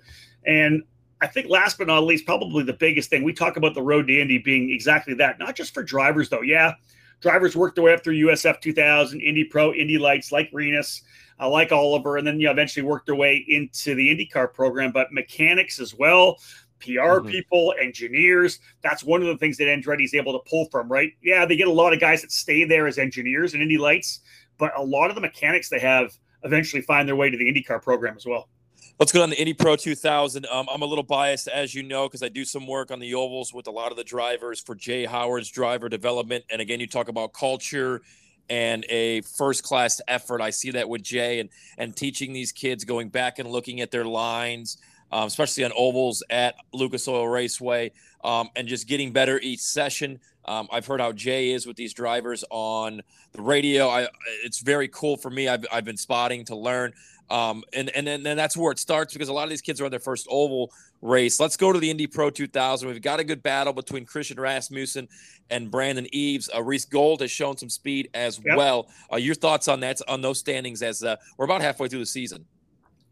And 0.46 0.84
I 1.22 1.28
think 1.28 1.50
last 1.50 1.78
but 1.78 1.88
not 1.88 2.04
least, 2.04 2.26
probably 2.26 2.64
the 2.64 2.74
biggest 2.74 3.10
thing 3.10 3.24
we 3.24 3.34
talk 3.34 3.58
about 3.58 3.74
the 3.74 3.82
road 3.82 4.08
to 4.08 4.22
Indy 4.22 4.38
being 4.38 4.70
exactly 4.70 5.14
that, 5.16 5.40
not 5.40 5.56
just 5.56 5.74
for 5.74 5.84
drivers 5.84 6.30
though. 6.30 6.42
Yeah, 6.42 6.74
drivers 7.22 7.56
work 7.56 7.76
their 7.76 7.84
way 7.84 7.94
up 7.94 8.04
through 8.04 8.16
USF 8.16 8.62
2000, 8.62 9.22
Indy 9.22 9.44
Pro, 9.44 9.74
Indy 9.74 9.98
Lights, 9.98 10.32
like 10.32 10.50
Rinus, 10.54 11.02
uh, 11.40 11.50
like 11.50 11.72
Oliver, 11.72 12.18
and 12.18 12.28
then 12.28 12.40
you 12.40 12.46
know, 12.46 12.52
eventually 12.52 12.86
work 12.86 13.06
their 13.06 13.16
way 13.16 13.44
into 13.48 13.96
the 13.96 14.10
IndyCar 14.10 14.54
program. 14.54 14.92
But 14.92 15.12
mechanics 15.12 15.80
as 15.80 15.96
well, 15.96 16.38
PR 16.80 17.20
mm-hmm. 17.20 17.30
people, 17.30 17.74
engineers. 17.80 18.60
That's 18.82 19.04
one 19.04 19.22
of 19.22 19.28
the 19.28 19.38
things 19.38 19.58
that 19.58 19.66
Andretti 19.66 20.04
is 20.04 20.14
able 20.14 20.34
to 20.34 20.50
pull 20.50 20.66
from, 20.70 20.92
right? 20.92 21.14
Yeah, 21.22 21.46
they 21.46 21.56
get 21.56 21.68
a 21.68 21.72
lot 21.72 21.94
of 21.94 22.00
guys 22.00 22.22
that 22.22 22.32
stay 22.32 22.64
there 22.64 22.88
as 22.88 22.98
engineers 22.98 23.54
in 23.54 23.62
Indy 23.62 23.78
Lights, 23.78 24.22
but 24.58 24.72
a 24.78 24.84
lot 24.84 25.10
of 25.10 25.16
the 25.16 25.22
mechanics 25.22 25.70
they 25.70 25.80
have 25.80 26.18
eventually 26.44 26.82
find 26.82 27.08
their 27.08 27.16
way 27.16 27.30
to 27.30 27.38
the 27.38 27.52
IndyCar 27.52 27.82
program 27.82 28.16
as 28.16 28.26
well. 28.26 28.50
Let's 29.00 29.12
go 29.12 29.22
on 29.22 29.30
the 29.30 29.38
Indy 29.38 29.54
Pro 29.54 29.76
2000. 29.76 30.48
Um, 30.48 30.68
I'm 30.74 30.82
a 30.82 30.86
little 30.86 31.04
biased, 31.04 31.48
as 31.48 31.76
you 31.76 31.84
know, 31.84 32.08
because 32.08 32.24
I 32.24 32.30
do 32.30 32.44
some 32.44 32.66
work 32.66 32.90
on 32.90 32.98
the 33.00 33.14
ovals 33.14 33.54
with 33.54 33.68
a 33.68 33.72
lot 33.72 33.92
of 33.92 33.98
the 33.98 34.04
drivers 34.04 34.60
for 34.60 34.74
Jay 34.74 35.06
Howard's 35.06 35.52
driver 35.52 35.88
development. 35.88 36.46
And 36.50 36.62
again, 36.62 36.80
you 36.80 36.88
talk 36.88 37.08
about 37.08 37.32
culture 37.32 38.02
and 38.50 38.88
a 38.90 39.22
first 39.22 39.62
class 39.62 40.02
effort. 40.08 40.42
I 40.42 40.50
see 40.50 40.72
that 40.72 40.90
with 40.90 41.04
Jay 41.04 41.40
and 41.40 41.50
and 41.78 41.96
teaching 41.96 42.34
these 42.34 42.52
kids 42.52 42.86
going 42.86 43.10
back 43.10 43.38
and 43.38 43.48
looking 43.52 43.82
at 43.82 43.92
their 43.92 44.06
lines, 44.06 44.78
um, 45.12 45.28
especially 45.28 45.64
on 45.64 45.72
ovals 45.78 46.24
at 46.32 46.56
Lucas 46.74 47.08
Oil 47.08 47.28
Raceway, 47.28 47.92
um, 48.24 48.50
and 48.56 48.68
just 48.68 48.88
getting 48.88 49.12
better 49.12 49.40
each 49.42 49.60
session. 49.60 50.20
Um, 50.46 50.70
I've 50.72 50.88
heard 50.88 51.02
how 51.02 51.12
Jay 51.12 51.52
is 51.52 51.68
with 51.68 51.76
these 51.76 51.94
drivers 51.94 52.44
on 52.50 53.02
the 53.34 53.42
radio. 53.42 53.90
I, 53.90 54.08
it's 54.44 54.60
very 54.60 54.88
cool 54.88 55.18
for 55.18 55.30
me. 55.30 55.48
I've, 55.50 55.66
I've 55.72 55.86
been 55.86 55.98
spotting 55.98 56.46
to 56.46 56.56
learn. 56.56 56.94
Um, 57.30 57.64
and 57.74 57.90
and 57.90 58.08
then, 58.08 58.24
then 58.24 58.38
that's 58.38 58.56
where 58.56 58.72
it 58.72 58.80
starts 58.80 59.14
because 59.14 59.30
a 59.30 59.34
lot 59.34 59.44
of 59.44 59.50
these 59.50 59.62
kids 59.62 59.82
are 59.82 59.86
on 59.86 59.92
their 59.92 60.00
first 60.00 60.28
oval 60.30 60.72
race. 61.02 61.40
Let's 61.40 61.58
go 61.58 61.72
to 61.74 61.80
the 61.80 61.90
Indy 61.90 62.08
Pro 62.08 62.30
2000. 62.30 62.88
We've 62.88 63.02
got 63.02 63.20
a 63.20 63.24
good 63.24 63.44
battle 63.44 63.74
between 63.74 64.06
Christian 64.06 64.40
Rasmussen 64.40 65.08
and 65.50 65.70
Braden 65.70 66.08
Eves. 66.14 66.50
Uh, 66.54 66.64
Reece 66.64 66.86
Gold 66.86 67.22
has 67.22 67.32
shown 67.32 67.58
some 67.58 67.70
speed 67.70 68.10
as 68.14 68.40
yep. 68.46 68.58
well. 68.58 68.88
Uh, 69.12 69.18
your 69.18 69.36
thoughts 69.36 69.68
on 69.68 69.80
that 69.82 70.02
on 70.08 70.22
those 70.22 70.40
standings 70.40 70.82
as 70.82 71.04
uh, 71.04 71.16
we're 71.38 71.46
about 71.46 71.62
halfway 71.62 71.88
through 71.88 72.00
the 72.00 72.06
season? 72.06 72.46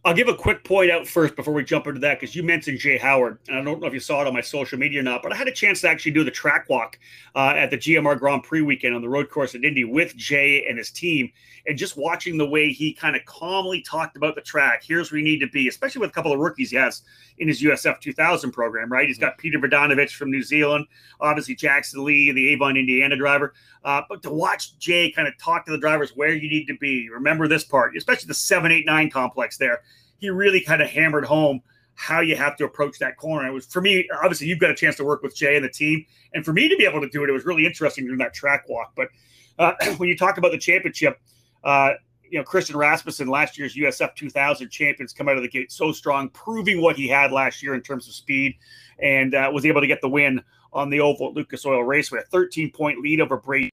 I'll 0.06 0.14
give 0.14 0.28
a 0.28 0.36
quick 0.36 0.64
point 0.64 0.92
out 0.92 1.08
first 1.08 1.36
before 1.36 1.52
we 1.52 1.64
jump 1.64 1.88
into 1.88 2.00
that 2.02 2.20
because 2.20 2.36
you 2.36 2.44
mentioned 2.44 2.78
Jay 2.78 2.96
Howard. 2.96 3.40
And 3.48 3.58
I 3.58 3.64
don't 3.64 3.82
know 3.82 3.88
if 3.88 3.94
you 3.94 4.00
saw 4.00 4.22
it 4.22 4.28
on 4.28 4.36
my 4.36 4.42
social 4.42 4.78
media 4.78 5.00
or 5.00 5.04
not, 5.04 5.24
but 5.24 5.34
I 5.34 5.36
had 5.36 5.48
a 5.48 5.52
chance 5.52 5.82
to 5.82 5.90
actually 5.90 6.12
do 6.12 6.24
the 6.24 6.30
track 6.30 6.70
walk 6.70 7.00
uh, 7.34 7.54
at 7.56 7.72
the 7.72 7.78
GMR 7.78 8.20
Grand 8.20 8.44
Prix 8.44 8.62
weekend 8.62 8.94
on 8.94 9.02
the 9.02 9.10
road 9.10 9.32
course 9.32 9.56
at 9.56 9.64
Indy 9.64 9.84
with 9.84 10.16
Jay 10.16 10.64
and 10.70 10.78
his 10.78 10.92
team. 10.92 11.32
And 11.66 11.76
just 11.76 11.98
watching 11.98 12.38
the 12.38 12.46
way 12.46 12.72
he 12.72 12.94
kind 12.94 13.16
of 13.16 13.26
calmly 13.26 13.82
talked 13.82 14.16
about 14.16 14.36
the 14.36 14.42
track. 14.42 14.84
Here's 14.86 15.12
where 15.12 15.18
you 15.18 15.26
need 15.26 15.40
to 15.40 15.48
be, 15.48 15.68
especially 15.68 16.02
with 16.02 16.12
a 16.12 16.14
couple 16.14 16.32
of 16.32 16.38
rookies 16.38 16.70
he 16.70 16.78
has 16.78 17.02
in 17.40 17.48
his 17.48 17.64
USF 17.64 18.00
2000 18.00 18.52
program, 18.52 18.92
right? 18.92 19.08
He's 19.08 19.18
got 19.18 19.40
Peter 19.40 19.58
Bogdanovich 19.58 20.12
from 20.12 20.30
New 20.30 20.44
Zealand, 20.44 20.86
obviously 21.20 21.56
Jackson 21.56 22.06
Lee, 22.06 22.32
the 22.32 22.50
Avon, 22.50 22.78
Indiana 22.78 23.16
driver. 23.16 23.56
Uh, 23.84 24.02
but 24.08 24.22
to 24.24 24.32
watch 24.32 24.78
Jay 24.78 25.12
kind 25.12 25.28
of 25.28 25.36
talk 25.40 25.66
to 25.66 25.72
the 25.72 25.78
drivers 25.78 26.12
where 26.16 26.34
you 26.34 26.50
need 26.50 26.66
to 26.66 26.78
be, 26.78 27.10
remember 27.10 27.48
this 27.48 27.64
part, 27.64 27.98
especially 27.98 28.28
the 28.28 28.34
789 28.36 29.10
complex 29.10 29.58
there. 29.58 29.82
He 30.18 30.30
really 30.30 30.62
kind 30.62 30.82
of 30.82 30.90
hammered 30.90 31.26
home 31.26 31.62
how 31.96 32.20
you 32.20 32.36
have 32.36 32.58
to 32.58 32.66
approach 32.66 33.00
that 33.00 33.18
corner. 33.18 33.48
It 33.48 33.52
was 33.52 33.66
for 33.66 33.82
me, 33.82 34.08
obviously, 34.22 34.48
you've 34.48 34.60
got 34.60 34.70
a 34.70 34.76
chance 34.76 34.98
to 34.98 35.06
work 35.06 35.24
with 35.24 35.36
Jay 35.36 35.56
and 35.56 35.64
the 35.64 35.70
team. 35.70 36.06
And 36.34 36.44
for 36.44 36.54
me 36.54 36.68
to 36.68 36.76
be 36.76 36.86
able 36.86 37.02
to 37.02 37.10
do 37.10 37.24
it, 37.24 37.30
it 37.30 37.34
was 37.34 37.46
really 37.46 37.66
interesting 37.66 38.06
during 38.06 38.20
that 38.20 38.34
track 38.34 38.66
walk. 38.68 38.94
But 38.96 39.10
uh, 39.58 39.74
when 39.98 40.10
you 40.10 40.18
talk 40.18 40.38
about 40.38 40.52
the 40.52 40.58
championship, 40.58 41.20
uh, 41.64 41.94
you 42.30 42.40
know, 42.40 42.44
Christian 42.44 42.76
Rasmussen, 42.76 43.28
last 43.28 43.58
year's 43.58 43.76
USF 43.76 44.16
2000 44.16 44.70
champions, 44.70 45.14
come 45.14 45.30
out 45.30 45.38
of 45.38 45.44
the 45.44 45.50
gate 45.50 45.72
so 45.72 45.92
strong, 45.92 46.30
proving 46.30 46.82
what 46.82 46.96
he 46.96 47.08
had 47.08 47.32
last 47.32 47.64
year 47.64 47.76
in 47.76 47.82
terms 47.82 48.08
of 48.08 48.14
speed, 48.14 48.56
and 49.00 49.34
uh, 49.34 49.50
was 49.54 49.66
able 49.66 49.82
to 49.82 49.88
get 49.88 50.02
the 50.02 50.10
win 50.10 50.42
on 50.74 50.90
the 50.90 51.00
oval 51.00 51.30
at 51.30 51.34
Lucas 51.34 51.66
Oil 51.66 51.84
Raceway. 51.84 52.20
A 52.20 52.24
13 52.24 52.72
point 52.72 53.00
lead 53.00 53.22
over 53.22 53.38
Braden. 53.38 53.70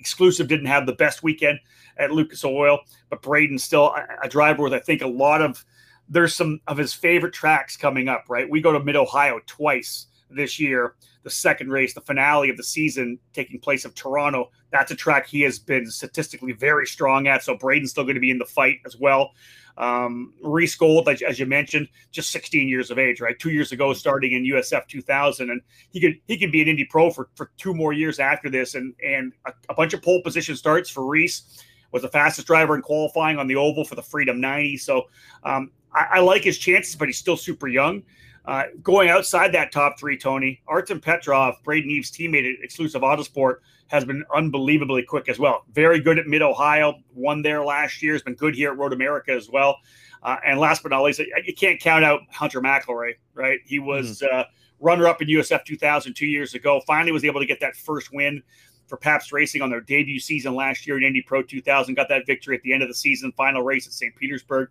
Exclusive 0.00 0.48
didn't 0.48 0.66
have 0.66 0.86
the 0.86 0.94
best 0.94 1.22
weekend 1.22 1.60
at 1.98 2.10
Lucas 2.10 2.44
Oil, 2.44 2.80
but 3.10 3.22
Braden 3.22 3.58
still 3.58 3.94
a, 3.94 4.06
a 4.24 4.28
driver 4.28 4.62
with 4.62 4.72
I 4.72 4.80
think 4.80 5.02
a 5.02 5.06
lot 5.06 5.42
of 5.42 5.64
there's 6.08 6.34
some 6.34 6.60
of 6.66 6.76
his 6.76 6.92
favorite 6.92 7.32
tracks 7.32 7.76
coming 7.76 8.08
up. 8.08 8.24
Right, 8.28 8.48
we 8.48 8.60
go 8.60 8.72
to 8.72 8.82
Mid 8.82 8.96
Ohio 8.96 9.40
twice 9.46 10.06
this 10.30 10.58
year. 10.58 10.94
The 11.22 11.30
second 11.30 11.70
race, 11.70 11.92
the 11.92 12.00
finale 12.00 12.48
of 12.48 12.56
the 12.56 12.64
season, 12.64 13.18
taking 13.34 13.60
place 13.60 13.84
of 13.84 13.94
Toronto. 13.94 14.50
That's 14.72 14.90
a 14.90 14.96
track 14.96 15.26
he 15.26 15.42
has 15.42 15.58
been 15.58 15.90
statistically 15.90 16.52
very 16.52 16.86
strong 16.86 17.28
at. 17.28 17.44
So 17.44 17.58
Braden's 17.58 17.90
still 17.90 18.04
going 18.04 18.14
to 18.14 18.20
be 18.20 18.30
in 18.30 18.38
the 18.38 18.46
fight 18.46 18.78
as 18.86 18.96
well. 18.96 19.32
Um, 19.80 20.34
Reece 20.42 20.76
Gold, 20.76 21.08
as, 21.08 21.22
as, 21.22 21.38
you 21.38 21.46
mentioned, 21.46 21.88
just 22.12 22.30
16 22.32 22.68
years 22.68 22.90
of 22.90 22.98
age, 22.98 23.22
right? 23.22 23.38
Two 23.38 23.50
years 23.50 23.72
ago, 23.72 23.94
starting 23.94 24.32
in 24.32 24.44
USF 24.44 24.86
2000, 24.86 25.48
and 25.48 25.62
he 25.90 26.00
could 26.00 26.20
he 26.26 26.36
could 26.36 26.52
be 26.52 26.60
an 26.60 26.68
Indy 26.68 26.84
Pro 26.84 27.10
for, 27.10 27.30
for 27.34 27.50
two 27.56 27.72
more 27.72 27.94
years 27.94 28.20
after 28.20 28.50
this, 28.50 28.74
and 28.74 28.94
and 29.02 29.32
a, 29.46 29.52
a 29.70 29.74
bunch 29.74 29.94
of 29.94 30.02
pole 30.02 30.20
position 30.22 30.54
starts 30.54 30.90
for 30.90 31.06
Reece. 31.06 31.64
Was 31.92 32.02
the 32.02 32.08
fastest 32.08 32.46
driver 32.46 32.76
in 32.76 32.82
qualifying 32.82 33.38
on 33.38 33.46
the 33.46 33.56
oval 33.56 33.84
for 33.84 33.94
the 33.96 34.02
Freedom 34.02 34.40
90. 34.40 34.76
So 34.76 35.08
um, 35.42 35.72
I, 35.92 36.06
I, 36.12 36.20
like 36.20 36.44
his 36.44 36.58
chances, 36.58 36.96
but 36.96 37.08
he's 37.08 37.18
still 37.18 37.36
super 37.36 37.68
young. 37.68 38.02
Uh, 38.44 38.64
going 38.82 39.10
outside 39.10 39.52
that 39.52 39.70
top 39.70 39.98
three, 39.98 40.16
Tony 40.16 40.60
Artem 40.66 41.00
Petrov, 41.00 41.62
Braden 41.62 41.90
Eves' 41.90 42.10
teammate 42.10 42.50
at 42.52 42.64
Exclusive 42.64 43.02
Autosport, 43.02 43.56
has 43.88 44.04
been 44.04 44.24
unbelievably 44.34 45.02
quick 45.02 45.28
as 45.28 45.38
well. 45.38 45.64
Very 45.72 46.00
good 46.00 46.18
at 46.18 46.26
Mid 46.26 46.42
Ohio, 46.42 46.94
won 47.14 47.42
there 47.42 47.64
last 47.64 48.02
year. 48.02 48.14
Has 48.14 48.22
been 48.22 48.34
good 48.34 48.54
here 48.54 48.70
at 48.70 48.78
Road 48.78 48.92
America 48.92 49.32
as 49.32 49.50
well. 49.50 49.76
Uh, 50.22 50.36
and 50.44 50.60
last 50.60 50.82
but 50.82 50.90
not 50.90 51.02
least, 51.02 51.18
you 51.18 51.54
can't 51.54 51.80
count 51.80 52.04
out 52.04 52.20
Hunter 52.30 52.60
McElrea, 52.60 53.14
right? 53.34 53.58
He 53.64 53.78
was 53.78 54.22
mm-hmm. 54.22 54.40
uh, 54.40 54.44
runner 54.78 55.06
up 55.06 55.22
in 55.22 55.28
USF 55.28 55.64
2000 55.64 56.14
two 56.14 56.26
years 56.26 56.54
ago. 56.54 56.80
Finally, 56.86 57.12
was 57.12 57.24
able 57.24 57.40
to 57.40 57.46
get 57.46 57.60
that 57.60 57.74
first 57.74 58.12
win 58.12 58.42
for 58.86 58.96
Pabst 58.96 59.32
Racing 59.32 59.62
on 59.62 59.70
their 59.70 59.80
debut 59.80 60.20
season 60.20 60.54
last 60.54 60.86
year 60.86 60.98
in 60.98 61.04
Indy 61.04 61.22
Pro 61.22 61.42
2000. 61.42 61.94
Got 61.94 62.08
that 62.08 62.26
victory 62.26 62.56
at 62.56 62.62
the 62.62 62.72
end 62.72 62.82
of 62.82 62.88
the 62.88 62.94
season, 62.94 63.32
final 63.32 63.62
race 63.62 63.86
at 63.86 63.92
St. 63.92 64.14
Petersburg. 64.16 64.68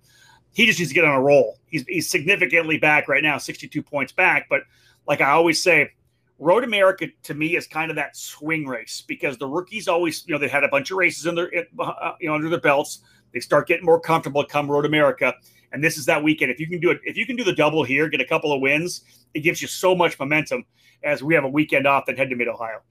He 0.53 0.65
just 0.65 0.79
needs 0.79 0.89
to 0.89 0.95
get 0.95 1.05
on 1.05 1.15
a 1.15 1.21
roll. 1.21 1.57
He's, 1.67 1.85
he's 1.87 2.09
significantly 2.09 2.77
back 2.77 3.07
right 3.07 3.23
now, 3.23 3.37
62 3.37 3.81
points 3.81 4.11
back. 4.11 4.47
But 4.49 4.63
like 5.07 5.21
I 5.21 5.31
always 5.31 5.61
say, 5.61 5.91
Road 6.39 6.63
America 6.63 7.07
to 7.23 7.33
me 7.33 7.57
is 7.57 7.67
kind 7.67 7.91
of 7.91 7.97
that 7.97 8.15
swing 8.15 8.65
race 8.65 9.03
because 9.05 9.37
the 9.37 9.47
rookies 9.47 9.87
always, 9.87 10.25
you 10.25 10.33
know, 10.33 10.39
they 10.39 10.47
had 10.47 10.63
a 10.63 10.69
bunch 10.69 10.89
of 10.89 10.97
races 10.97 11.25
in 11.25 11.35
their, 11.35 11.51
uh, 11.79 12.13
you 12.19 12.29
know, 12.29 12.35
under 12.35 12.49
their 12.49 12.61
belts. 12.61 12.99
They 13.33 13.41
start 13.41 13.67
getting 13.67 13.85
more 13.85 13.99
comfortable 13.99 14.43
come 14.45 14.71
Road 14.71 14.85
America, 14.85 15.35
and 15.71 15.83
this 15.83 15.97
is 15.97 16.05
that 16.05 16.23
weekend. 16.23 16.51
If 16.51 16.59
you 16.59 16.67
can 16.67 16.79
do 16.79 16.91
it, 16.91 17.01
if 17.03 17.17
you 17.17 17.25
can 17.25 17.35
do 17.35 17.43
the 17.43 17.53
double 17.53 17.83
here, 17.83 18.07
get 18.07 18.21
a 18.21 18.25
couple 18.25 18.53
of 18.53 18.61
wins, 18.61 19.01
it 19.33 19.41
gives 19.41 19.61
you 19.61 19.67
so 19.67 19.93
much 19.93 20.17
momentum 20.17 20.65
as 21.03 21.21
we 21.21 21.35
have 21.35 21.43
a 21.43 21.49
weekend 21.49 21.85
off 21.85 22.07
and 22.07 22.17
head 22.17 22.29
to 22.29 22.35
Mid 22.35 22.47
Ohio. 22.47 22.81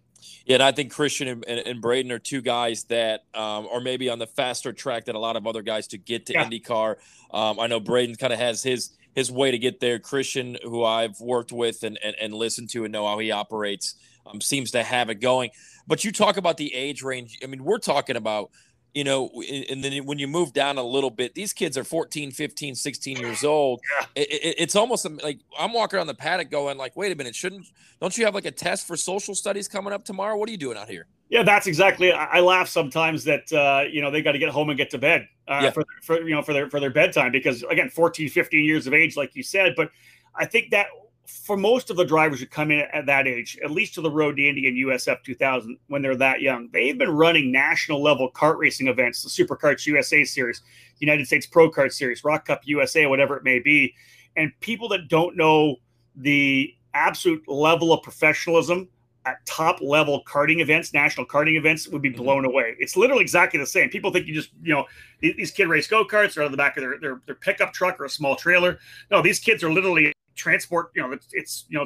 Yeah, 0.49 0.55
and 0.55 0.63
I 0.65 0.73
think 0.73 0.93
Christian 0.93 1.29
and, 1.29 1.45
and, 1.47 1.61
and 1.61 1.81
Braden 1.81 2.11
are 2.11 2.19
two 2.19 2.41
guys 2.41 2.85
that 2.85 3.25
um, 3.35 3.69
are 3.71 3.81
maybe 3.81 4.09
on 4.11 4.19
the 4.19 4.27
faster 4.27 4.73
track 4.73 5.05
than 5.05 5.15
a 5.15 5.19
lot 5.21 5.37
of 5.37 5.47
other 5.47 5.63
guys 5.63 5.87
to 5.89 5.99
get 5.99 6.27
to 6.27 6.33
yeah. 6.33 6.45
IndyCar. 6.45 6.97
Um, 7.31 7.61
I 7.61 7.69
know 7.69 7.79
Braden 7.79 8.17
kind 8.17 8.33
of 8.33 8.41
has 8.41 8.63
his 8.63 8.91
his 9.15 9.31
way 9.31 9.51
to 9.51 9.59
get 9.59 9.79
there. 9.79 9.99
Christian, 9.99 10.57
who 10.63 10.83
I've 10.85 11.21
worked 11.21 11.53
with 11.53 11.85
and, 11.85 11.99
and, 12.03 12.17
and 12.21 12.35
listened 12.35 12.71
to 12.71 12.85
and 12.85 12.93
know 12.93 13.07
how 13.07 13.19
he 13.19 13.31
operates, 13.31 13.95
um, 14.27 14.41
seems 14.41 14.71
to 14.73 14.83
have 14.83 15.11
it 15.11 15.21
going. 15.21 15.51
But 15.87 16.05
you 16.05 16.13
talk 16.13 16.37
about 16.37 16.57
the 16.57 16.75
age 16.75 17.03
range. 17.03 17.39
I 17.43 17.47
mean, 17.47 17.63
we're 17.63 17.79
talking 17.79 18.17
about– 18.17 18.51
you 18.95 19.05
know, 19.05 19.31
and 19.71 19.85
then 19.85 20.05
when 20.07 20.19
you 20.19 20.27
move 20.27 20.53
down 20.53 20.79
a 20.79 20.83
little 20.83 21.11
bit, 21.11 21.35
these 21.35 21.53
kids 21.53 21.77
are 21.77 21.85
14, 21.85 22.31
15, 22.31 22.75
16 22.75 23.17
years 23.17 23.45
old. 23.45 23.81
Yeah. 24.01 24.07
It, 24.17 24.29
it, 24.31 24.55
it's 24.59 24.77
almost 24.77 25.07
like 25.23 25.41
I'm 25.59 25.73
walking 25.73 25.99
on 25.99 26.07
the 26.07 26.15
paddock 26.15 26.51
going 26.51 26.79
like, 26.79 26.97
wait 26.97 27.13
a 27.13 27.15
minute, 27.15 27.35
shouldn't, 27.35 27.67
don't 28.01 28.17
you 28.17 28.25
have 28.25 28.35
like 28.35 28.47
a 28.47 28.51
test 28.51 28.87
for 28.87 28.97
social 28.97 29.35
studies 29.35 29.69
coming 29.69 29.93
up 29.93 30.05
tomorrow? 30.05 30.37
What 30.37 30.49
are 30.49 30.53
you 30.53 30.59
doing 30.59 30.79
out 30.79 30.89
here? 30.89 31.07
Yeah, 31.29 31.43
that's 31.43 31.67
exactly. 31.67 32.13
I, 32.13 32.25
I 32.25 32.41
laugh 32.41 32.69
sometimes 32.69 33.25
that, 33.25 33.53
uh, 33.53 33.85
you 33.89 34.01
know, 34.01 34.11
they 34.11 34.23
got 34.23 34.33
to 34.33 34.39
get 34.39 34.49
home 34.49 34.71
and 34.71 34.79
get 34.79 34.91
to 34.91 34.99
bed 34.99 35.29
uh, 35.47 35.61
yeah. 35.65 35.71
for, 35.71 35.85
for, 36.03 36.27
you 36.27 36.35
know, 36.35 36.43
for 36.43 36.55
their, 36.55 36.71
for 36.71 36.81
their 36.81 36.91
bedtime 36.91 37.31
because 37.31 37.63
again, 37.65 37.91
14, 37.91 38.29
15 38.31 38.65
years 38.65 38.87
of 38.87 38.95
age, 38.95 39.17
like 39.17 39.37
you 39.37 39.43
said, 39.43 39.75
but 39.77 39.91
I 40.35 40.47
think 40.47 40.71
that 40.71 40.87
for 41.29 41.57
most 41.59 41.91
of 41.91 41.97
the 41.97 42.05
drivers 42.05 42.41
who 42.41 42.47
come 42.47 42.71
in 42.71 42.87
at 42.93 43.05
that 43.07 43.29
age, 43.29 43.59
at 43.63 43.71
least 43.71 43.95
to 43.95 44.01
the 44.01 44.11
Road 44.11 44.37
to 44.37 44.49
Indy 44.49 44.67
and 44.67 44.77
USF 44.87 45.23
2000, 45.23 45.77
when 45.89 46.01
they're 46.01 46.17
that 46.17 46.41
young, 46.41 46.71
they've 46.73 46.97
been 46.97 47.11
running 47.11 47.53
national 47.53 48.03
level 48.03 48.31
kart 48.33 48.57
racing 48.57 48.89
events, 48.89 49.23
the 49.23 49.29
Super 49.29 49.57
Karts 49.57 49.87
USA 49.87 50.25
Series, 50.25 50.63
United 51.01 51.27
States 51.27 51.47
Pro 51.47 51.71
Kart 51.71 51.93
Series, 51.93 52.25
ROK 52.25 52.47
Cup 52.47 52.63
USA, 52.65 53.07
whatever 53.07 53.37
it 53.37 53.45
may 53.45 53.59
be. 53.59 53.95
And 54.37 54.53
people 54.61 54.89
that 54.89 55.09
don't 55.09 55.37
know 55.37 55.77
the 56.17 56.75
absolute 56.95 57.47
level 57.47 57.93
of 57.93 58.03
professionalism 58.03 58.89
at 59.27 59.45
top 59.45 59.83
level 59.83 60.23
karting 60.27 60.61
events, 60.61 60.95
national 60.95 61.27
karting 61.27 61.59
events, 61.59 61.89
would 61.89 62.01
be 62.01 62.09
mm-hmm. 62.11 62.23
blown 62.23 62.43
mm-hmm. 62.45 62.53
away. 62.53 62.75
It's 62.79 62.97
literally 62.97 63.23
exactly 63.23 63.61
the 63.61 63.67
same. 63.67 63.91
People 63.91 64.11
think 64.11 64.27
you 64.27 64.35
just, 64.35 64.51
you 64.63 64.73
know, 64.73 64.87
these 65.21 65.51
kid 65.51 65.69
race 65.69 65.87
go 65.87 66.07
karts 66.07 66.39
are 66.39 66.43
of 66.43 66.53
the 66.53 66.57
back 66.57 66.79
of 66.79 66.83
their, 66.83 66.99
their, 66.99 67.21
their 67.27 67.35
pickup 67.35 67.75
truck 67.75 68.01
or 68.01 68.07
a 68.07 68.11
small 68.11 68.35
trailer. 68.35 68.79
No, 69.11 69.21
these 69.21 69.39
kids 69.39 69.63
are 69.63 69.71
literally 69.71 70.13
transport, 70.39 70.91
you 70.95 71.03
know, 71.03 71.13
it's, 71.13 71.27
it's 71.33 71.65
you 71.69 71.79
know, 71.79 71.85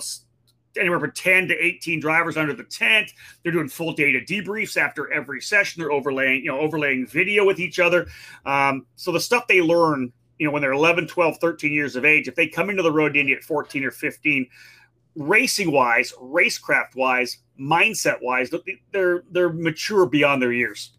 anywhere 0.78 1.00
from 1.00 1.12
10 1.12 1.48
to 1.48 1.54
18 1.54 2.00
drivers 2.00 2.36
under 2.36 2.54
the 2.54 2.64
tent. 2.64 3.12
They're 3.42 3.52
doing 3.52 3.68
full 3.68 3.92
data 3.92 4.20
debriefs 4.20 4.76
after 4.76 5.12
every 5.12 5.40
session. 5.40 5.80
They're 5.80 5.92
overlaying, 5.92 6.44
you 6.44 6.50
know, 6.50 6.58
overlaying 6.58 7.06
video 7.06 7.44
with 7.44 7.58
each 7.58 7.78
other. 7.78 8.06
Um, 8.46 8.86
so 8.96 9.12
the 9.12 9.20
stuff 9.20 9.46
they 9.46 9.60
learn, 9.60 10.12
you 10.38 10.46
know, 10.46 10.52
when 10.52 10.62
they're 10.62 10.72
11, 10.72 11.08
12, 11.08 11.38
13 11.40 11.72
years 11.72 11.96
of 11.96 12.04
age, 12.04 12.28
if 12.28 12.34
they 12.34 12.48
come 12.48 12.70
into 12.70 12.82
the 12.82 12.92
road 12.92 13.16
Indy 13.16 13.32
at 13.32 13.42
14 13.42 13.84
or 13.84 13.90
15, 13.90 14.46
racing 15.16 15.70
wise, 15.70 16.12
racecraft 16.20 16.96
wise, 16.96 17.38
mindset 17.60 18.16
wise, 18.22 18.50
they're 18.92 19.24
they're 19.30 19.52
mature 19.52 20.06
beyond 20.06 20.40
their 20.40 20.52
years 20.52 20.92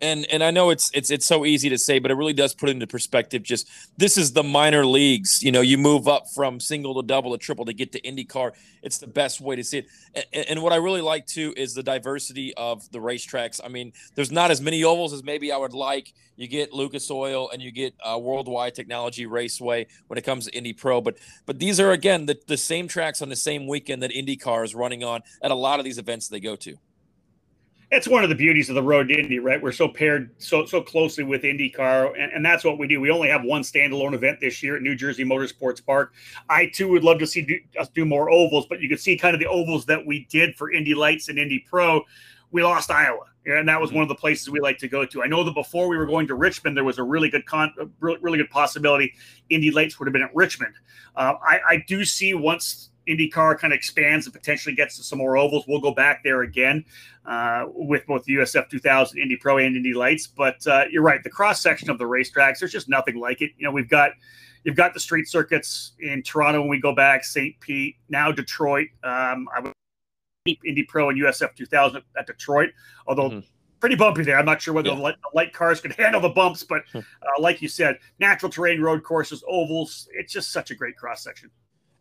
and 0.00 0.26
and 0.30 0.42
I 0.42 0.50
know 0.50 0.70
it's 0.70 0.90
it's 0.92 1.10
it's 1.10 1.26
so 1.26 1.44
easy 1.44 1.68
to 1.70 1.78
say, 1.78 1.98
but 1.98 2.10
it 2.10 2.14
really 2.14 2.32
does 2.32 2.54
put 2.54 2.68
into 2.68 2.86
perspective. 2.86 3.42
Just 3.42 3.68
this 3.96 4.16
is 4.16 4.32
the 4.32 4.42
minor 4.42 4.84
leagues. 4.84 5.42
You 5.42 5.52
know, 5.52 5.60
you 5.60 5.78
move 5.78 6.08
up 6.08 6.28
from 6.34 6.60
single 6.60 6.94
to 7.00 7.06
double 7.06 7.32
to 7.32 7.38
triple 7.38 7.64
to 7.64 7.72
get 7.72 7.92
to 7.92 8.00
IndyCar. 8.00 8.52
It's 8.82 8.98
the 8.98 9.06
best 9.06 9.40
way 9.40 9.56
to 9.56 9.64
see 9.64 9.78
it. 9.78 9.86
And, 10.32 10.46
and 10.50 10.62
what 10.62 10.72
I 10.72 10.76
really 10.76 11.00
like 11.00 11.26
too 11.26 11.54
is 11.56 11.74
the 11.74 11.82
diversity 11.82 12.54
of 12.54 12.90
the 12.92 12.98
racetracks. 12.98 13.60
I 13.64 13.68
mean, 13.68 13.92
there's 14.14 14.30
not 14.30 14.50
as 14.50 14.60
many 14.60 14.84
ovals 14.84 15.12
as 15.12 15.24
maybe 15.24 15.50
I 15.52 15.56
would 15.56 15.74
like. 15.74 16.12
You 16.36 16.46
get 16.48 16.72
Lucas 16.72 17.10
Oil 17.10 17.50
and 17.50 17.62
you 17.62 17.72
get 17.72 17.94
uh, 18.04 18.18
Worldwide 18.18 18.74
Technology 18.74 19.24
Raceway 19.24 19.86
when 20.08 20.18
it 20.18 20.22
comes 20.22 20.46
to 20.46 20.54
Indy 20.54 20.74
Pro, 20.74 21.00
but 21.00 21.16
but 21.46 21.58
these 21.58 21.80
are 21.80 21.92
again 21.92 22.26
the 22.26 22.38
the 22.46 22.56
same 22.56 22.88
tracks 22.88 23.22
on 23.22 23.28
the 23.28 23.36
same 23.36 23.66
weekend 23.66 24.02
that 24.02 24.10
IndyCar 24.10 24.64
is 24.64 24.74
running 24.74 25.02
on 25.02 25.22
at 25.42 25.50
a 25.50 25.54
lot 25.54 25.78
of 25.78 25.84
these 25.84 25.98
events 25.98 26.28
they 26.28 26.40
go 26.40 26.56
to 26.56 26.76
it's 27.90 28.08
one 28.08 28.24
of 28.24 28.28
the 28.28 28.34
beauties 28.34 28.68
of 28.68 28.74
the 28.74 28.82
road 28.82 29.08
to 29.08 29.18
Indy, 29.18 29.38
right? 29.38 29.62
We're 29.62 29.70
so 29.70 29.86
paired 29.86 30.30
so 30.38 30.66
so 30.66 30.80
closely 30.82 31.22
with 31.22 31.42
IndyCar, 31.42 32.20
and, 32.20 32.32
and 32.32 32.44
that's 32.44 32.64
what 32.64 32.78
we 32.78 32.88
do. 32.88 33.00
We 33.00 33.10
only 33.10 33.28
have 33.28 33.44
one 33.44 33.62
standalone 33.62 34.12
event 34.12 34.40
this 34.40 34.62
year 34.62 34.76
at 34.76 34.82
New 34.82 34.96
Jersey 34.96 35.24
Motorsports 35.24 35.84
Park. 35.84 36.12
I 36.48 36.66
too 36.66 36.88
would 36.88 37.04
love 37.04 37.18
to 37.20 37.26
see 37.26 37.42
do, 37.42 37.58
us 37.78 37.88
do 37.88 38.04
more 38.04 38.28
ovals, 38.28 38.66
but 38.66 38.80
you 38.80 38.88
can 38.88 38.98
see 38.98 39.16
kind 39.16 39.34
of 39.34 39.40
the 39.40 39.46
ovals 39.46 39.86
that 39.86 40.04
we 40.04 40.26
did 40.30 40.56
for 40.56 40.72
Indy 40.72 40.94
Lights 40.94 41.28
and 41.28 41.38
Indy 41.38 41.64
Pro. 41.68 42.02
We 42.50 42.64
lost 42.64 42.90
Iowa, 42.90 43.26
and 43.44 43.68
that 43.68 43.80
was 43.80 43.92
one 43.92 44.02
of 44.02 44.08
the 44.08 44.14
places 44.16 44.50
we 44.50 44.60
like 44.60 44.78
to 44.78 44.88
go 44.88 45.04
to. 45.06 45.22
I 45.22 45.26
know 45.26 45.44
that 45.44 45.54
before 45.54 45.88
we 45.88 45.96
were 45.96 46.06
going 46.06 46.26
to 46.28 46.34
Richmond, 46.34 46.76
there 46.76 46.84
was 46.84 46.98
a 46.98 47.04
really 47.04 47.28
good 47.28 47.46
con, 47.46 47.72
really, 48.00 48.18
really 48.20 48.38
good 48.38 48.50
possibility 48.50 49.14
Indy 49.48 49.70
Lights 49.70 49.98
would 49.98 50.06
have 50.06 50.12
been 50.12 50.22
at 50.22 50.34
Richmond. 50.34 50.74
Uh, 51.14 51.34
I, 51.40 51.60
I 51.68 51.84
do 51.86 52.04
see 52.04 52.34
once 52.34 52.90
IndyCar 53.08 53.58
kind 53.58 53.72
of 53.72 53.76
expands 53.76 54.26
and 54.26 54.34
potentially 54.34 54.74
gets 54.74 54.96
to 54.96 55.02
some 55.02 55.18
more 55.18 55.36
ovals, 55.36 55.64
we'll 55.66 55.80
go 55.80 55.92
back 55.92 56.22
there 56.24 56.42
again 56.42 56.84
uh, 57.24 57.64
with 57.68 58.06
both 58.06 58.24
the 58.24 58.34
USF 58.34 58.68
2000, 58.68 59.18
Indy 59.18 59.36
Pro, 59.36 59.58
and 59.58 59.76
Indy 59.76 59.94
Lights. 59.94 60.26
But 60.26 60.66
uh, 60.66 60.84
you're 60.90 61.02
right, 61.02 61.22
the 61.22 61.30
cross 61.30 61.60
section 61.60 61.90
of 61.90 61.98
the 61.98 62.04
racetracks, 62.04 62.58
there's 62.58 62.72
just 62.72 62.88
nothing 62.88 63.18
like 63.18 63.42
it. 63.42 63.52
You 63.56 63.64
know, 63.64 63.72
we've 63.72 63.88
got 63.88 64.12
you've 64.64 64.76
got 64.76 64.94
the 64.94 65.00
street 65.00 65.28
circuits 65.28 65.92
in 66.00 66.22
Toronto 66.22 66.60
when 66.60 66.68
we 66.70 66.80
go 66.80 66.94
back, 66.94 67.24
St. 67.24 67.58
Pete, 67.60 67.96
now 68.08 68.32
Detroit. 68.32 68.88
Um, 69.04 69.48
I 69.54 69.60
would 69.60 69.72
keep 70.46 70.60
Indy 70.64 70.82
Pro 70.82 71.10
and 71.10 71.20
USF 71.20 71.54
2000 71.54 72.02
at 72.18 72.26
Detroit, 72.26 72.70
although. 73.06 73.30
Mm-hmm 73.30 73.40
pretty 73.78 73.94
bumpy 73.94 74.22
there. 74.22 74.38
I'm 74.38 74.46
not 74.46 74.62
sure 74.62 74.72
whether 74.72 74.88
yeah. 74.88 74.94
the, 74.94 75.02
light, 75.02 75.14
the, 75.20 75.36
light, 75.36 75.52
cars 75.52 75.82
could 75.82 75.92
handle 75.92 76.18
the 76.18 76.30
bumps, 76.30 76.64
but 76.64 76.84
hmm. 76.92 77.00
uh, 77.00 77.42
like 77.42 77.60
you 77.60 77.68
said, 77.68 77.98
natural 78.18 78.50
terrain 78.50 78.80
road 78.80 79.02
courses, 79.02 79.44
ovals, 79.46 80.08
it's 80.14 80.32
just 80.32 80.50
such 80.50 80.70
a 80.70 80.74
great 80.74 80.96
cross 80.96 81.22
section 81.22 81.50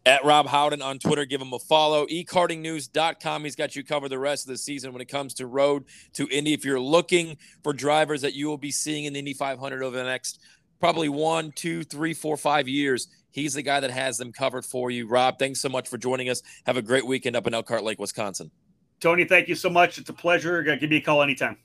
at 0.05 0.23
Rob 0.23 0.47
Howden 0.47 0.81
on 0.81 0.99
Twitter. 0.99 1.25
Give 1.25 1.41
him 1.41 1.53
a 1.53 1.59
follow. 1.59 2.05
ekartingnews.com. 2.05 3.43
He's 3.43 3.55
got 3.55 3.75
you 3.75 3.83
covered 3.83 4.09
the 4.09 4.19
rest 4.19 4.45
of 4.45 4.49
the 4.49 4.57
season 4.57 4.93
when 4.93 5.01
it 5.01 5.07
comes 5.07 5.33
to 5.35 5.47
road 5.47 5.85
to 6.13 6.27
Indy. 6.29 6.53
If 6.53 6.63
you're 6.63 6.79
looking 6.79 7.37
for 7.63 7.73
drivers 7.73 8.21
that 8.21 8.33
you 8.33 8.47
will 8.47 8.57
be 8.57 8.71
seeing 8.71 9.05
in 9.05 9.13
the 9.13 9.19
Indy 9.19 9.33
500 9.33 9.83
over 9.83 9.97
the 9.97 10.03
next 10.03 10.39
probably 10.79 11.09
one, 11.09 11.51
two, 11.53 11.83
three, 11.83 12.13
four, 12.13 12.37
five 12.37 12.67
years, 12.67 13.07
he's 13.31 13.53
the 13.53 13.61
guy 13.61 13.79
that 13.79 13.91
has 13.91 14.17
them 14.17 14.31
covered 14.31 14.65
for 14.65 14.91
you. 14.91 15.07
Rob, 15.07 15.39
thanks 15.39 15.61
so 15.61 15.69
much 15.69 15.87
for 15.87 15.97
joining 15.97 16.29
us. 16.29 16.41
Have 16.65 16.77
a 16.77 16.81
great 16.81 17.05
weekend 17.05 17.35
up 17.35 17.47
in 17.47 17.53
Elkhart 17.53 17.83
Lake, 17.83 17.99
Wisconsin. 17.99 18.51
Tony, 18.99 19.25
thank 19.25 19.47
you 19.47 19.55
so 19.55 19.69
much. 19.69 19.97
It's 19.97 20.09
a 20.09 20.13
pleasure. 20.13 20.61
Give 20.63 20.89
me 20.89 20.97
a 20.97 21.01
call 21.01 21.21
anytime. 21.21 21.57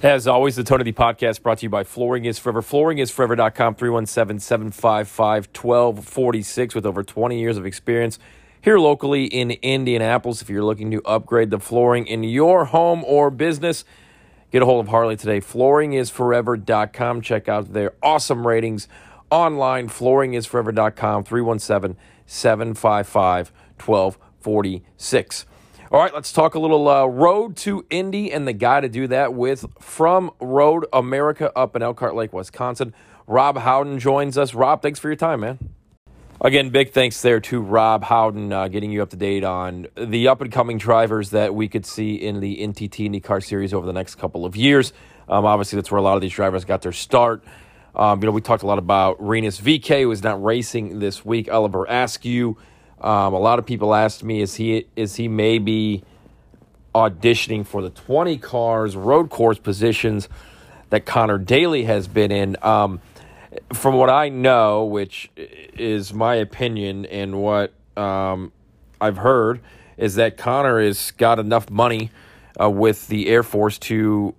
As 0.00 0.28
always, 0.28 0.54
the 0.54 0.62
Tony 0.62 0.84
D 0.84 0.92
podcast 0.92 1.42
brought 1.42 1.58
to 1.58 1.66
you 1.66 1.70
by 1.70 1.82
Flooring 1.82 2.24
is 2.24 2.38
Forever. 2.38 2.62
Flooringisforever.com, 2.62 3.74
317 3.74 4.38
755 4.38 5.48
1246 5.52 6.74
with 6.76 6.86
over 6.86 7.02
20 7.02 7.40
years 7.40 7.56
of 7.56 7.66
experience 7.66 8.20
here 8.62 8.78
locally 8.78 9.24
in 9.24 9.50
Indianapolis. 9.50 10.40
If 10.40 10.48
you're 10.48 10.62
looking 10.62 10.92
to 10.92 11.02
upgrade 11.04 11.50
the 11.50 11.58
flooring 11.58 12.06
in 12.06 12.22
your 12.22 12.66
home 12.66 13.02
or 13.04 13.28
business, 13.28 13.84
get 14.52 14.62
a 14.62 14.66
hold 14.66 14.84
of 14.84 14.88
Harley 14.88 15.16
today. 15.16 15.40
Flooringisforever.com. 15.40 17.20
Check 17.20 17.48
out 17.48 17.72
their 17.72 17.94
awesome 18.00 18.46
ratings 18.46 18.86
online. 19.30 19.88
Flooringisforever.com, 19.88 21.24
317 21.24 21.96
755 22.24 23.52
1246. 23.84 25.46
All 25.90 26.00
right, 26.00 26.12
let's 26.12 26.32
talk 26.32 26.54
a 26.54 26.58
little 26.58 26.86
uh, 26.86 27.06
road 27.06 27.56
to 27.58 27.86
Indy 27.88 28.30
and 28.30 28.46
the 28.46 28.52
guy 28.52 28.82
to 28.82 28.90
do 28.90 29.06
that 29.06 29.32
with 29.32 29.64
from 29.80 30.30
Road 30.38 30.84
America 30.92 31.50
up 31.56 31.74
in 31.74 31.80
Elkhart 31.80 32.14
Lake, 32.14 32.30
Wisconsin. 32.34 32.92
Rob 33.26 33.56
Howden 33.56 33.98
joins 33.98 34.36
us. 34.36 34.52
Rob, 34.52 34.82
thanks 34.82 34.98
for 34.98 35.08
your 35.08 35.16
time, 35.16 35.40
man. 35.40 35.58
Again, 36.42 36.68
big 36.68 36.92
thanks 36.92 37.22
there 37.22 37.40
to 37.40 37.62
Rob 37.62 38.04
Howden 38.04 38.52
uh, 38.52 38.68
getting 38.68 38.92
you 38.92 39.00
up 39.00 39.08
to 39.10 39.16
date 39.16 39.44
on 39.44 39.86
the 39.96 40.28
up 40.28 40.42
and 40.42 40.52
coming 40.52 40.76
drivers 40.76 41.30
that 41.30 41.54
we 41.54 41.68
could 41.68 41.86
see 41.86 42.16
in 42.16 42.40
the 42.40 42.58
NTT 42.58 43.08
IndyCar 43.10 43.42
Series 43.42 43.72
over 43.72 43.86
the 43.86 43.94
next 43.94 44.16
couple 44.16 44.44
of 44.44 44.56
years. 44.56 44.92
Um, 45.26 45.46
obviously, 45.46 45.78
that's 45.78 45.90
where 45.90 45.98
a 45.98 46.02
lot 46.02 46.16
of 46.16 46.20
these 46.20 46.34
drivers 46.34 46.66
got 46.66 46.82
their 46.82 46.92
start. 46.92 47.42
Um, 47.96 48.20
you 48.20 48.26
know, 48.26 48.32
we 48.32 48.42
talked 48.42 48.62
a 48.62 48.66
lot 48.66 48.78
about 48.78 49.16
Rinus 49.26 49.58
VeeKay, 49.58 50.02
who 50.02 50.10
is 50.10 50.22
not 50.22 50.44
racing 50.44 50.98
this 50.98 51.24
week. 51.24 51.50
Oliver 51.50 51.86
Askew 51.86 52.58
um, 53.00 53.34
a 53.34 53.38
lot 53.38 53.58
of 53.58 53.66
people 53.66 53.94
asked 53.94 54.24
me, 54.24 54.40
is 54.40 54.56
he 54.56 54.86
is 54.96 55.16
he 55.16 55.28
maybe 55.28 56.02
auditioning 56.94 57.66
for 57.66 57.82
the 57.82 57.90
20 57.90 58.38
cars 58.38 58.96
road 58.96 59.30
course 59.30 59.58
positions 59.58 60.28
that 60.90 61.06
Conor 61.06 61.38
Daly 61.38 61.84
has 61.84 62.08
been 62.08 62.32
in? 62.32 62.56
Um, 62.62 63.00
from 63.72 63.94
what 63.94 64.10
I 64.10 64.28
know, 64.28 64.84
which 64.84 65.30
is 65.36 66.12
my 66.12 66.34
opinion 66.36 67.06
and 67.06 67.40
what 67.40 67.72
um, 67.96 68.52
I've 69.00 69.18
heard, 69.18 69.60
is 69.96 70.16
that 70.16 70.36
Conor 70.36 70.80
has 70.80 71.12
got 71.12 71.38
enough 71.38 71.70
money 71.70 72.10
uh, 72.60 72.70
with 72.70 73.08
the 73.08 73.28
Air 73.28 73.42
Force 73.42 73.78
to 73.78 74.34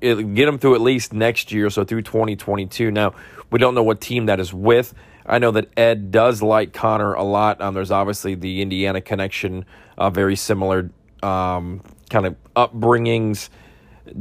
get 0.00 0.48
him 0.48 0.58
through 0.58 0.74
at 0.74 0.80
least 0.80 1.12
next 1.12 1.52
year, 1.52 1.70
so 1.70 1.84
through 1.84 2.02
2022. 2.02 2.90
Now, 2.90 3.14
we 3.50 3.58
don't 3.58 3.74
know 3.74 3.82
what 3.82 4.00
team 4.00 4.26
that 4.26 4.40
is 4.40 4.52
with. 4.52 4.94
I 5.26 5.38
know 5.38 5.52
that 5.52 5.68
Ed 5.76 6.10
does 6.10 6.42
like 6.42 6.72
Conor 6.72 7.14
a 7.14 7.22
lot. 7.22 7.60
Um, 7.60 7.74
there's 7.74 7.90
obviously 7.90 8.34
the 8.34 8.60
Indiana 8.60 9.00
connection, 9.00 9.64
uh, 9.96 10.10
very 10.10 10.36
similar 10.36 10.90
um, 11.22 11.82
kind 12.10 12.26
of 12.26 12.36
upbringings, 12.54 13.48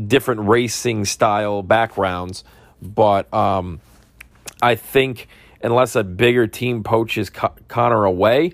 different 0.08 0.42
racing 0.48 1.04
style 1.06 1.62
backgrounds. 1.62 2.46
But 2.82 3.34
um, 3.34 3.82
I 4.62 4.76
think 4.76 5.28
unless 5.62 5.96
a 5.96 6.04
bigger 6.04 6.48
team 6.48 6.84
poaches 6.84 7.30
Co- 7.30 7.56
Conor 7.68 8.06
away, 8.06 8.54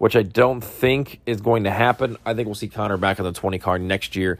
which 0.00 0.16
I 0.16 0.22
don't 0.22 0.62
think 0.62 1.20
is 1.26 1.42
going 1.42 1.64
to 1.64 1.70
happen, 1.70 2.16
I 2.24 2.32
think 2.32 2.46
we'll 2.46 2.54
see 2.54 2.68
Conor 2.68 2.96
back 2.96 3.18
in 3.18 3.24
the 3.26 3.32
20 3.32 3.58
car 3.58 3.78
next 3.78 4.16
year 4.16 4.38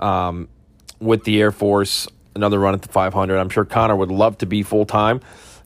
um, 0.00 0.48
with 0.98 1.22
the 1.22 1.40
Air 1.40 1.52
Force, 1.52 2.08
another 2.34 2.58
run 2.58 2.74
at 2.74 2.82
the 2.82 2.88
500. 2.88 3.38
I'm 3.38 3.48
sure 3.48 3.64
Conor 3.64 3.94
would 3.94 4.10
love 4.10 4.36
to 4.38 4.46
be 4.46 4.64
full 4.64 4.84
time. 4.84 5.20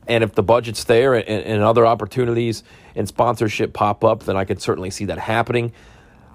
And 0.07 0.23
if 0.23 0.35
the 0.35 0.43
budget's 0.43 0.85
there 0.85 1.15
and, 1.15 1.27
and 1.27 1.63
other 1.63 1.87
opportunities 1.87 2.65
and 2.95 3.09
sponsorship 3.09 3.73
pop 3.73 4.05
up, 4.05 4.25
then 4.25 4.37
I 4.37 4.45
could 4.45 4.61
certainly 4.61 4.91
see 4.91 5.07
that 5.07 5.17
happening. 5.17 5.73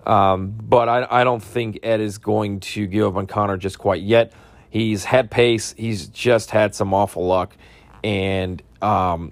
Um, 0.08 0.56
but 0.60 0.90
I, 0.90 1.06
I 1.22 1.24
don't 1.24 1.44
think 1.44 1.82
Ed 1.84 2.02
is 2.02 2.18
going 2.18 2.60
to 2.62 2.88
give 2.88 3.06
up 3.06 3.18
on 3.18 3.28
Conor 3.28 3.58
just 3.58 3.78
quite 3.78 4.02
yet. 4.02 4.34
He's 4.72 5.06
had 5.06 5.30
pace. 5.30 5.76
He's 5.78 6.08
just 6.08 6.50
had 6.50 6.74
some 6.74 6.92
awful 6.92 7.28
luck. 7.28 7.56
And, 8.04 8.64
um, 8.82 9.32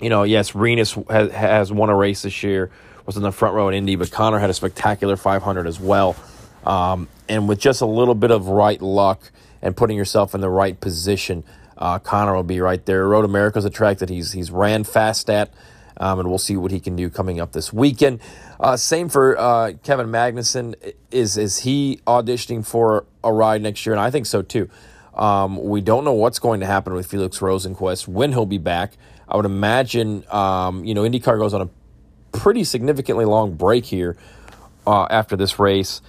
you 0.00 0.10
know, 0.10 0.24
yes, 0.24 0.54
Rinus 0.54 0.94
has, 1.08 1.30
has 1.32 1.72
won 1.72 1.88
a 1.88 1.96
race 1.96 2.22
this 2.22 2.42
year, 2.42 2.70
was 3.06 3.16
in 3.16 3.22
the 3.22 3.32
front 3.32 3.54
row 3.54 3.68
in 3.68 3.74
Indy, 3.74 3.96
but 3.96 4.10
Conor 4.10 4.38
had 4.38 4.50
a 4.50 4.54
spectacular 4.54 5.16
500 5.16 5.66
as 5.66 5.80
well. 5.80 6.16
Um, 6.64 7.08
and 7.28 7.48
with 7.48 7.60
just 7.60 7.80
a 7.80 7.86
little 7.86 8.14
bit 8.14 8.30
of 8.30 8.48
right 8.48 8.80
luck 8.82 9.30
and 9.62 9.76
putting 9.76 9.96
yourself 9.96 10.34
in 10.34 10.40
the 10.40 10.50
right 10.50 10.78
position, 10.80 11.44
uh, 11.78 11.98
Conor 11.98 12.34
will 12.34 12.42
be 12.42 12.60
right 12.60 12.84
there. 12.84 13.06
Road 13.06 13.24
America 13.24 13.58
is 13.58 13.64
a 13.64 13.70
track 13.70 13.98
that 13.98 14.08
he's 14.08 14.32
he's 14.32 14.50
ran 14.50 14.84
fast 14.84 15.28
at, 15.30 15.52
um, 15.98 16.18
and 16.18 16.28
we'll 16.28 16.38
see 16.38 16.56
what 16.56 16.70
he 16.70 16.80
can 16.80 16.96
do 16.96 17.10
coming 17.10 17.40
up 17.40 17.52
this 17.52 17.72
weekend. 17.72 18.20
Uh, 18.58 18.76
same 18.76 19.08
for 19.08 19.38
uh, 19.38 19.72
Kevin 19.82 20.06
Magnussen. 20.06 20.74
Is 21.10 21.36
is 21.36 21.58
he 21.58 22.00
auditioning 22.06 22.66
for 22.66 23.04
a 23.22 23.32
ride 23.32 23.62
next 23.62 23.84
year? 23.84 23.94
And 23.94 24.00
I 24.00 24.10
think 24.10 24.26
so 24.26 24.42
too. 24.42 24.68
Um, 25.14 25.62
we 25.62 25.80
don't 25.80 26.04
know 26.04 26.12
what's 26.12 26.38
going 26.38 26.60
to 26.60 26.66
happen 26.66 26.92
with 26.92 27.06
Felix 27.06 27.38
Rosenqvist 27.38 28.06
when 28.08 28.32
he'll 28.32 28.46
be 28.46 28.58
back. 28.58 28.92
I 29.28 29.36
would 29.36 29.46
imagine, 29.46 30.24
um, 30.30 30.84
you 30.84 30.94
know, 30.94 31.02
IndyCar 31.02 31.38
goes 31.38 31.54
on 31.54 31.62
a 31.62 31.68
pretty 32.32 32.64
significantly 32.64 33.24
long 33.24 33.54
break 33.54 33.84
here 33.84 34.16
uh, 34.86 35.06
after 35.10 35.36
this 35.36 35.58
race, 35.58 36.00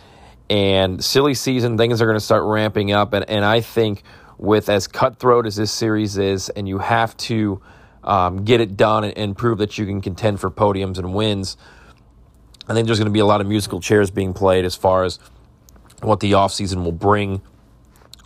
and 0.49 1.03
silly 1.03 1.33
season 1.33 1.77
things 1.77 2.01
are 2.01 2.05
going 2.05 2.17
to 2.17 2.23
start 2.23 2.43
ramping 2.43 2.91
up, 2.91 3.13
and 3.13 3.29
and 3.29 3.43
I 3.43 3.61
think 3.61 4.03
with 4.37 4.69
as 4.69 4.87
cutthroat 4.87 5.47
as 5.47 5.55
this 5.55 5.71
series 5.71 6.17
is, 6.17 6.49
and 6.49 6.67
you 6.67 6.77
have 6.77 7.17
to 7.17 7.61
um, 8.03 8.45
get 8.45 8.61
it 8.61 8.77
done 8.77 9.03
and, 9.03 9.17
and, 9.17 9.37
prove 9.37 9.57
that 9.57 9.77
you 9.77 9.85
can 9.85 9.99
contend 9.99 10.39
for 10.39 10.49
podiums 10.49 10.97
and 10.97 11.13
wins. 11.13 11.57
I 12.67 12.73
think 12.73 12.85
there's 12.85 12.99
going 12.99 13.07
to 13.07 13.13
be 13.13 13.19
a 13.19 13.25
lot 13.25 13.41
of 13.41 13.47
musical 13.47 13.81
chairs 13.81 14.11
being 14.11 14.33
played 14.33 14.63
as 14.63 14.75
far 14.75 15.03
as 15.03 15.19
what 16.01 16.19
the 16.19 16.33
offseason 16.33 16.83
will 16.83 16.91
bring 16.91 17.41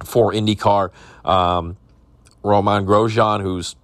for 0.03 0.33
IndyCar. 0.33 0.91
Um, 1.25 1.77
Romain 2.43 2.85
Grosjean, 2.85 3.41
who's 3.41 3.75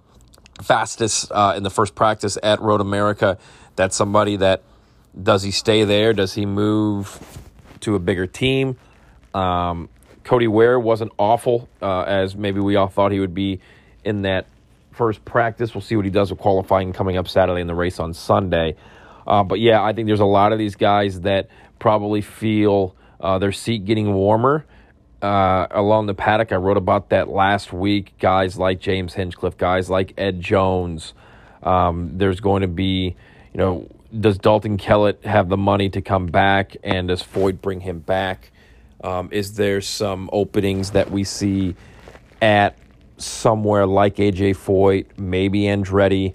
fastest 0.62 1.30
uh, 1.32 1.54
in 1.56 1.62
the 1.62 1.70
first 1.70 1.94
practice 1.94 2.38
at 2.42 2.60
Road 2.60 2.80
America, 2.80 3.38
that's 3.76 3.96
somebody 3.96 4.36
that 4.36 4.62
does 5.20 5.42
he 5.42 5.50
stay 5.50 5.84
there? 5.84 6.12
Does 6.12 6.34
he 6.34 6.46
move 6.46 7.18
to 7.80 7.94
a 7.94 7.98
bigger 7.98 8.26
team? 8.26 8.76
Um, 9.34 9.88
Cody 10.24 10.48
Ware 10.48 10.78
wasn't 10.78 11.12
awful 11.18 11.68
uh, 11.80 12.02
as 12.02 12.36
maybe 12.36 12.60
we 12.60 12.76
all 12.76 12.88
thought 12.88 13.12
he 13.12 13.20
would 13.20 13.34
be 13.34 13.60
in 14.04 14.22
that 14.22 14.46
first 14.92 15.24
practice. 15.24 15.74
We'll 15.74 15.82
see 15.82 15.96
what 15.96 16.04
he 16.04 16.10
does 16.10 16.30
with 16.30 16.40
qualifying 16.40 16.92
coming 16.92 17.16
up 17.16 17.28
Saturday 17.28 17.60
in 17.60 17.66
the 17.66 17.74
race 17.74 17.98
on 17.98 18.14
Sunday. 18.14 18.76
Uh, 19.26 19.42
but 19.42 19.60
yeah, 19.60 19.82
I 19.82 19.92
think 19.92 20.06
there's 20.06 20.20
a 20.20 20.26
lot 20.26 20.52
of 20.52 20.58
these 20.58 20.74
guys 20.74 21.20
that 21.20 21.48
probably 21.78 22.20
feel 22.20 22.94
uh, 23.20 23.38
their 23.38 23.52
seat 23.52 23.84
getting 23.84 24.12
warmer 24.12 24.64
uh, 25.22 25.66
along 25.70 26.06
the 26.06 26.14
paddock. 26.14 26.52
I 26.52 26.56
wrote 26.56 26.76
about 26.76 27.10
that 27.10 27.28
last 27.28 27.72
week. 27.72 28.14
Guys 28.18 28.56
like 28.56 28.80
James 28.80 29.14
Hinchcliffe, 29.14 29.56
guys 29.56 29.90
like 29.90 30.14
Ed 30.16 30.40
Jones. 30.40 31.14
Um, 31.62 32.12
there's 32.14 32.40
going 32.40 32.62
to 32.62 32.68
be, 32.68 33.16
you 33.52 33.58
know, 33.58 33.88
does 34.18 34.38
Dalton 34.38 34.76
Kellett 34.76 35.24
have 35.24 35.48
the 35.48 35.56
money 35.56 35.88
to 35.90 36.00
come 36.00 36.26
back, 36.26 36.76
and 36.82 37.08
does 37.08 37.22
Foyt 37.22 37.60
bring 37.60 37.80
him 37.80 37.98
back? 37.98 38.50
Um, 39.02 39.28
is 39.32 39.54
there 39.54 39.80
some 39.80 40.30
openings 40.32 40.92
that 40.92 41.10
we 41.10 41.24
see 41.24 41.74
at 42.40 42.76
somewhere 43.16 43.86
like 43.86 44.16
AJ 44.16 44.56
Foyt, 44.56 45.18
maybe 45.18 45.62
Andretti? 45.62 46.34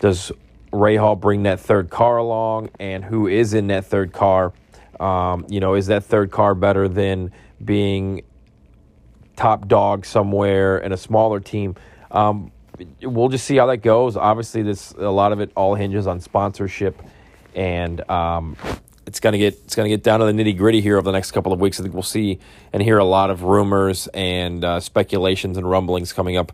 Does 0.00 0.32
Rahal 0.72 1.18
bring 1.18 1.42
that 1.42 1.60
third 1.60 1.90
car 1.90 2.16
along, 2.16 2.70
and 2.78 3.04
who 3.04 3.26
is 3.26 3.54
in 3.54 3.66
that 3.68 3.84
third 3.84 4.12
car? 4.12 4.52
Um, 4.98 5.46
you 5.48 5.60
know, 5.60 5.74
is 5.74 5.86
that 5.88 6.04
third 6.04 6.30
car 6.30 6.54
better 6.54 6.88
than 6.88 7.32
being 7.64 8.22
top 9.36 9.68
dog 9.68 10.04
somewhere 10.04 10.78
in 10.78 10.92
a 10.92 10.96
smaller 10.96 11.40
team? 11.40 11.76
Um, 12.10 12.52
we'll 13.02 13.28
just 13.28 13.44
see 13.44 13.56
how 13.56 13.66
that 13.66 13.78
goes. 13.78 14.16
Obviously, 14.16 14.62
this 14.62 14.92
a 14.92 15.10
lot 15.10 15.32
of 15.32 15.40
it 15.40 15.50
all 15.56 15.74
hinges 15.74 16.06
on 16.06 16.20
sponsorship, 16.20 17.00
and 17.54 18.08
um, 18.10 18.56
it's 19.06 19.20
gonna 19.20 19.38
get 19.38 19.54
it's 19.64 19.74
gonna 19.74 19.88
get 19.88 20.02
down 20.02 20.20
to 20.20 20.26
the 20.26 20.32
nitty 20.32 20.56
gritty 20.56 20.80
here 20.80 20.96
over 20.96 21.04
the 21.04 21.12
next 21.12 21.32
couple 21.32 21.52
of 21.52 21.60
weeks. 21.60 21.78
I 21.80 21.82
think 21.82 21.94
we'll 21.94 22.02
see 22.02 22.38
and 22.72 22.82
hear 22.82 22.98
a 22.98 23.04
lot 23.04 23.30
of 23.30 23.42
rumors 23.42 24.06
and 24.08 24.64
uh, 24.64 24.80
speculations 24.80 25.56
and 25.56 25.68
rumblings 25.68 26.12
coming 26.12 26.36
up 26.36 26.52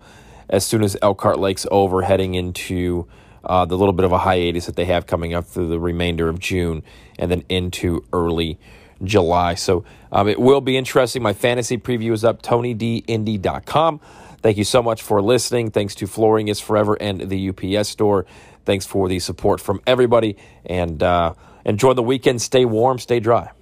as 0.49 0.65
soon 0.65 0.83
as 0.83 0.97
Elkhart 1.01 1.39
Lake's 1.39 1.67
over, 1.71 2.03
heading 2.03 2.35
into 2.35 3.07
uh, 3.45 3.65
the 3.65 3.77
little 3.77 3.93
bit 3.93 4.05
of 4.05 4.13
a 4.13 4.19
hiatus 4.19 4.67
that 4.67 4.77
they 4.77 4.85
have 4.85 5.07
coming 5.07 5.35
up 5.35 5.45
through 5.45 5.69
the 5.69 5.81
remainder 5.81 6.29
of 6.29 6.39
June 6.39 6.83
and 7.19 7.31
then 7.31 7.45
into 7.49 8.05
early 8.13 8.59
July. 9.07 9.55
So 9.55 9.85
um, 10.13 10.29
it 10.29 10.39
will 10.39 10.61
be 10.61 10.77
interesting. 10.77 11.23
My 11.23 11.33
fantasy 11.33 11.79
preview 11.79 12.13
is 12.13 12.25
up, 12.25 12.43
tonydindy.com. 12.43 14.01
Thank 14.43 14.59
you 14.59 14.65
so 14.65 14.83
much 14.83 15.01
for 15.01 15.23
listening. 15.23 15.71
Thanks 15.71 15.95
to 15.97 16.07
Flooring 16.07 16.49
is 16.49 16.61
Forever 16.61 16.99
and 17.01 17.31
the 17.31 17.49
UPS 17.49 17.89
store. 17.89 18.27
Thanks 18.67 18.85
for 18.85 19.09
the 19.09 19.19
support 19.19 19.61
from 19.61 19.81
everybody. 19.87 20.37
And 20.67 21.03
uh, 21.03 21.35
enjoy 21.65 21.95
the 21.95 22.03
weekend. 22.03 22.43
Stay 22.43 22.67
warm, 22.67 22.99
stay 22.99 23.21
dry. 23.21 23.55